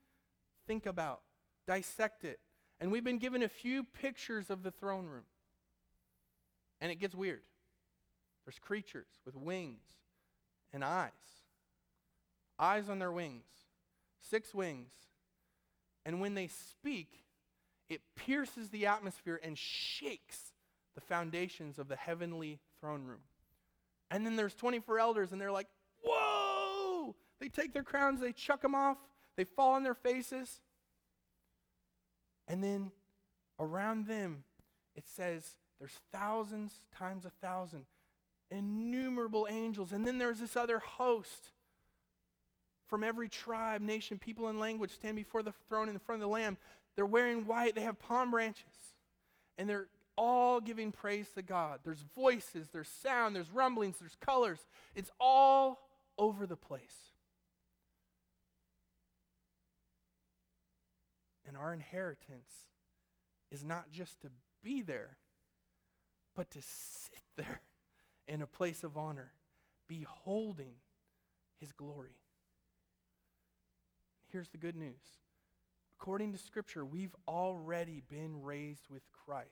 [0.66, 1.20] think about,
[1.66, 2.40] dissect it.
[2.78, 5.24] And we've been given a few pictures of the throne room.
[6.80, 7.40] And it gets weird.
[8.44, 9.80] There's creatures with wings
[10.76, 11.10] and eyes.
[12.58, 13.44] Eyes on their wings,
[14.20, 14.92] six wings.
[16.04, 17.24] And when they speak,
[17.88, 20.52] it pierces the atmosphere and shakes
[20.94, 23.22] the foundations of the heavenly throne room.
[24.10, 25.66] And then there's 24 elders, and they're like,
[26.04, 27.16] whoa!
[27.40, 28.98] They take their crowns, they chuck them off,
[29.36, 30.60] they fall on their faces.
[32.46, 32.92] And then
[33.58, 34.44] around them,
[34.94, 37.86] it says there's thousands times a thousand,
[38.50, 39.92] innumerable angels.
[39.92, 41.50] And then there's this other host
[42.86, 46.32] from every tribe, nation, people, and language stand before the throne in front of the
[46.32, 46.56] Lamb.
[46.94, 48.64] They're wearing white, they have palm branches,
[49.58, 51.80] and they're all giving praise to God.
[51.84, 54.60] There's voices, there's sound, there's rumblings, there's colors.
[54.94, 55.80] It's all
[56.16, 57.12] over the place.
[61.46, 62.50] And our inheritance
[63.50, 64.28] is not just to
[64.62, 65.16] be there,
[66.34, 67.60] but to sit there
[68.28, 69.32] in a place of honor,
[69.88, 70.74] beholding
[71.60, 72.16] his glory.
[74.28, 74.92] Here's the good news.
[75.98, 79.48] According to Scripture, we've already been raised with Christ.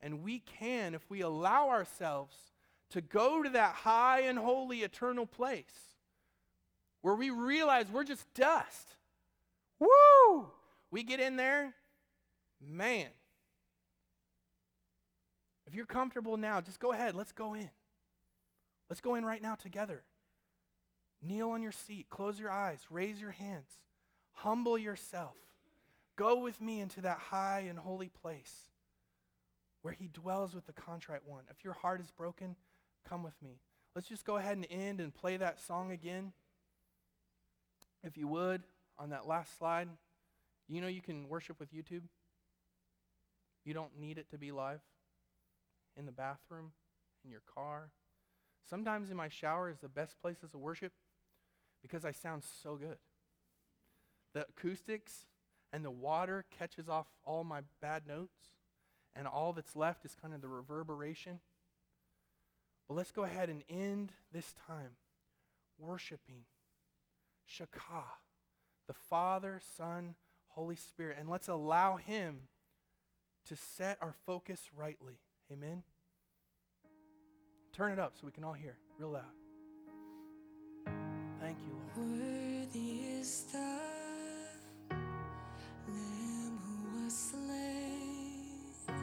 [0.00, 2.36] And we can, if we allow ourselves
[2.90, 5.94] to go to that high and holy eternal place
[7.02, 8.96] where we realize we're just dust.
[9.78, 10.48] Woo!
[10.90, 11.74] We get in there,
[12.60, 13.08] man.
[15.66, 17.14] If you're comfortable now, just go ahead.
[17.14, 17.70] Let's go in.
[18.90, 20.02] Let's go in right now together.
[21.22, 23.70] Kneel on your seat, close your eyes, raise your hands,
[24.32, 25.36] humble yourself.
[26.16, 28.52] Go with me into that high and holy place
[29.82, 31.44] where he dwells with the contrite one.
[31.50, 32.56] If your heart is broken,
[33.08, 33.60] come with me.
[33.94, 36.32] Let's just go ahead and end and play that song again.
[38.02, 38.62] If you would,
[38.98, 39.88] on that last slide,
[40.68, 42.02] you know you can worship with YouTube.
[43.64, 44.80] You don't need it to be live.
[45.96, 46.72] In the bathroom,
[47.24, 47.90] in your car.
[48.68, 50.92] Sometimes in my shower is the best places to worship
[51.82, 52.98] because I sound so good.
[54.34, 55.26] The acoustics
[55.72, 58.38] and the water catches off all my bad notes
[59.16, 61.40] and all that's left is kind of the reverberation.
[62.88, 64.96] But let's go ahead and end this time
[65.78, 66.44] worshiping
[67.48, 68.04] Shakah,
[68.86, 70.14] the Father, Son,
[70.48, 72.42] Holy Spirit, and let's allow Him
[73.46, 75.18] to set our focus rightly.
[75.52, 75.82] Amen.
[77.80, 79.22] Turn it up so we can all hear real loud.
[81.40, 82.10] Thank you, Lord.
[82.10, 83.58] Worthy is the
[85.88, 88.96] Lamb who was slain.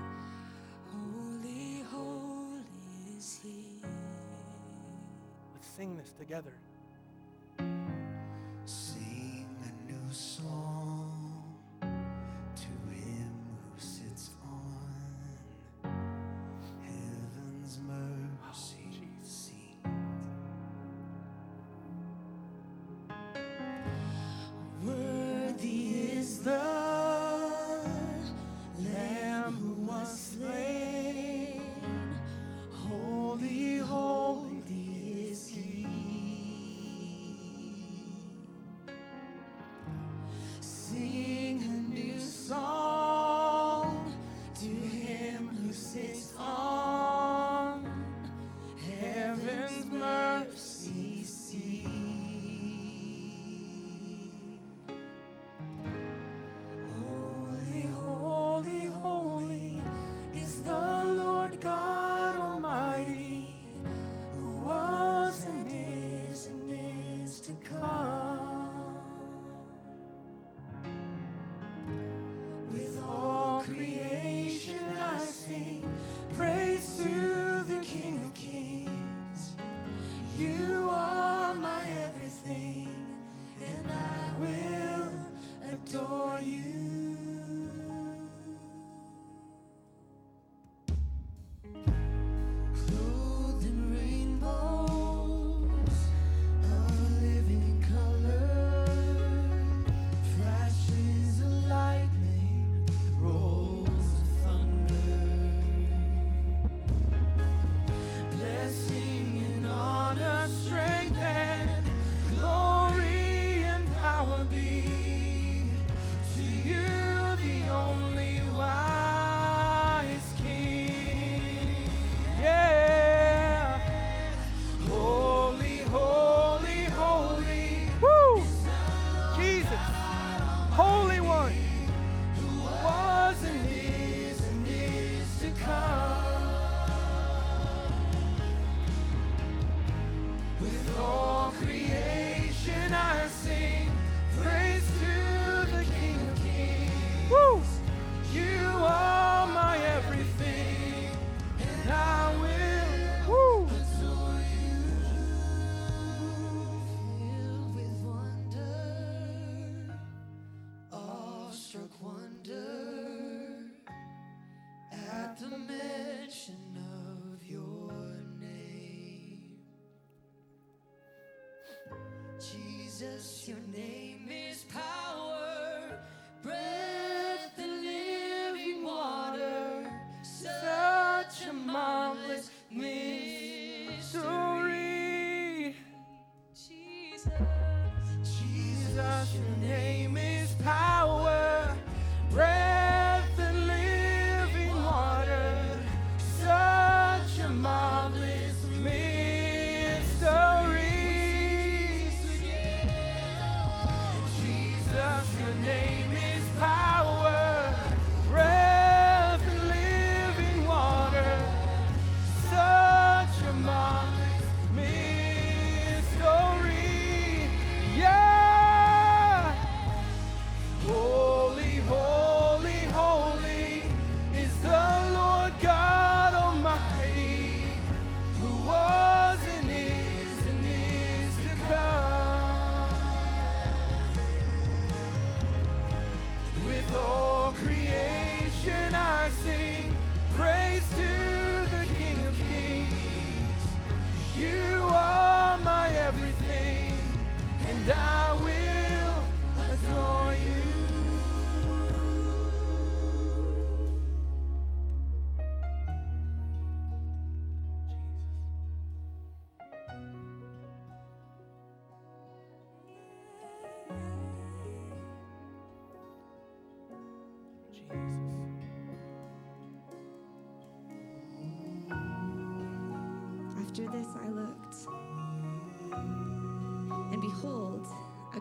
[0.92, 3.82] Holy, holy is He.
[5.56, 6.54] Let's sing this together.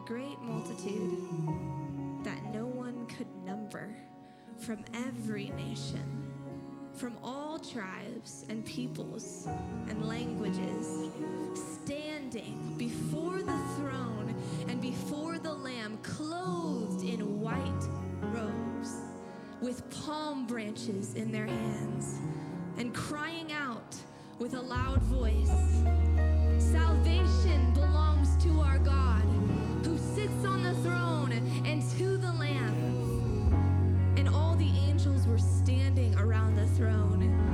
[0.07, 1.19] great multitude
[2.23, 3.93] that no one could number
[4.57, 6.31] from every nation,
[6.95, 9.49] from all tribes and peoples
[9.89, 11.11] and languages,
[11.83, 14.33] standing before the throne
[14.69, 17.89] and before the Lamb, clothed in white
[18.33, 19.01] robes,
[19.61, 22.21] with palm branches in their hands,
[22.79, 23.36] and crying
[24.39, 25.51] with a loud voice
[26.59, 29.22] Salvation belongs to our God,
[29.84, 31.32] who sits on the throne
[31.64, 34.14] and to the Lamb.
[34.16, 37.46] And all the angels were standing around the throne.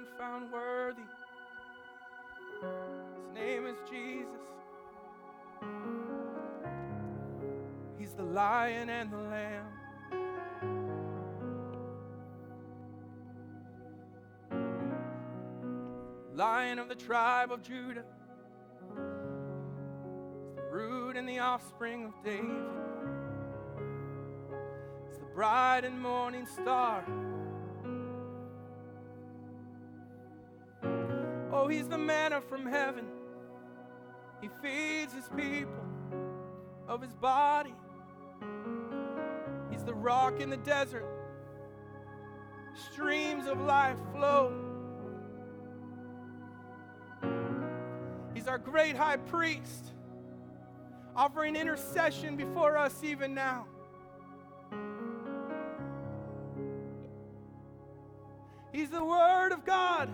[0.00, 1.02] one found worthy.
[2.60, 4.26] His name is Jesus.
[7.98, 9.66] He's the lion and the lamb.
[16.34, 18.04] Lion of the tribe of Judah,
[20.42, 22.46] He's the root and the offspring of David,
[25.08, 27.04] He's the bride and morning star.
[31.70, 33.06] He's the manna from heaven.
[34.40, 35.72] He feeds his people
[36.88, 37.74] of his body.
[39.70, 41.06] He's the rock in the desert.
[42.92, 44.52] Streams of life flow.
[48.34, 49.92] He's our great high priest,
[51.14, 53.66] offering intercession before us even now.
[58.72, 60.08] He's the Word of God,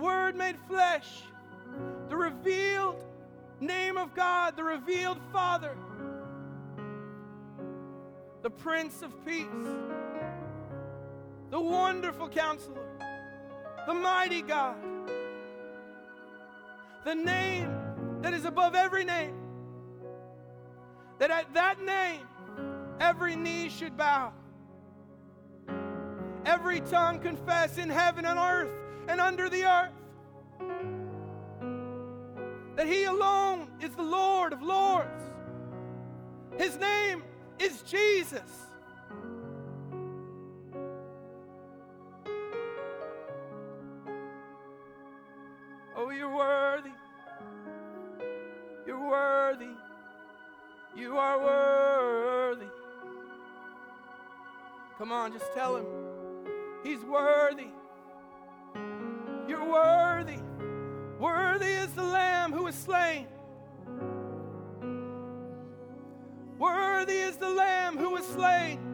[0.00, 1.22] Word made flesh,
[2.08, 3.02] the revealed
[3.60, 5.76] name of God, the revealed Father,
[8.42, 9.46] the Prince of Peace,
[11.50, 12.86] the wonderful Counselor,
[13.86, 14.76] the mighty God,
[17.04, 17.70] the name
[18.22, 19.34] that is above every name,
[21.18, 22.26] that at that name
[23.00, 24.32] every knee should bow
[26.46, 28.70] every tongue confess in heaven and earth
[29.08, 29.92] and under the earth
[32.76, 35.22] that He alone is the Lord of Lords.
[36.58, 37.22] His name
[37.58, 38.66] is Jesus.
[45.96, 46.90] Oh, you're worthy.
[48.86, 49.74] You're worthy.
[50.96, 52.66] You are worthy.
[54.98, 55.86] Come on, just tell him.
[56.82, 57.68] He's worthy.
[59.48, 60.38] You're worthy.
[61.20, 63.26] Worthy is the Lamb who was slain.
[66.58, 68.85] Worthy is the Lamb who was slain.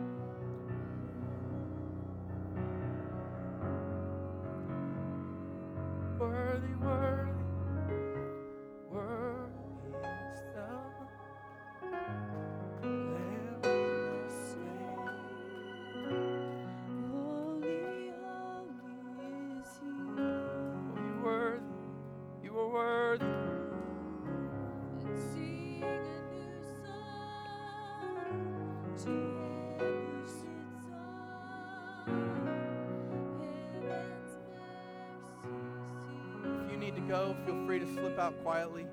[38.13, 38.87] Slip out quietly.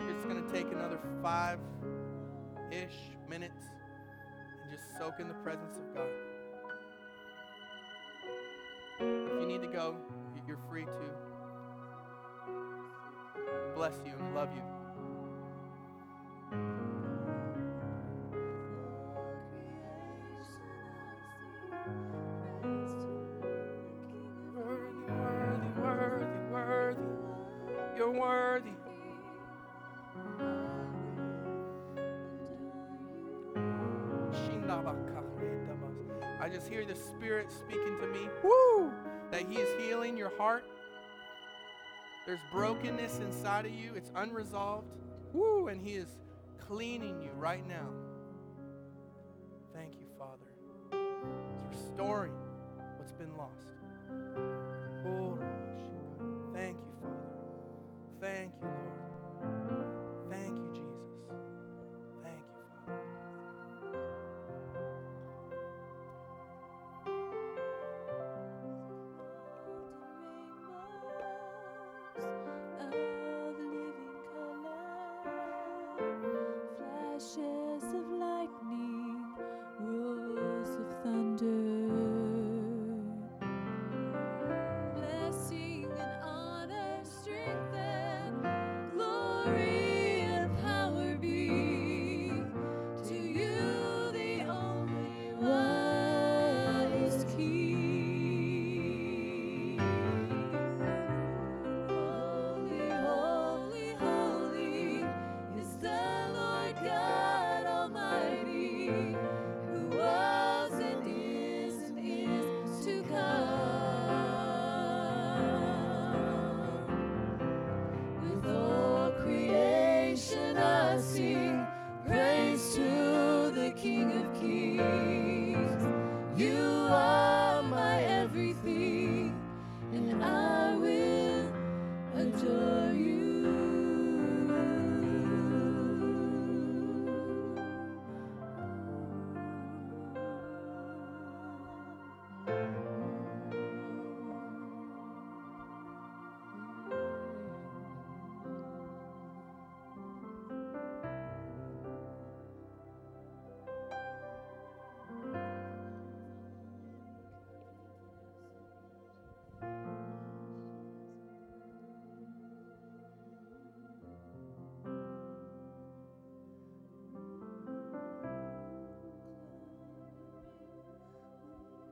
[0.00, 1.58] It's going to take another five
[2.70, 2.94] ish
[3.28, 3.64] minutes
[4.62, 6.08] and just soak in the presence of God.
[9.00, 9.96] If you need to go,
[10.46, 10.90] you're free to.
[13.74, 14.83] Bless you and love you.
[34.86, 38.28] I just hear the Spirit speaking to me.
[38.42, 38.92] Woo!
[39.30, 40.64] That He is healing your heart.
[42.26, 44.86] There's brokenness inside of you, it's unresolved.
[45.32, 45.68] Woo!
[45.68, 46.08] And He is
[46.58, 47.88] cleaning you right now.
[49.74, 50.50] Thank you, Father.
[50.92, 52.32] He's restoring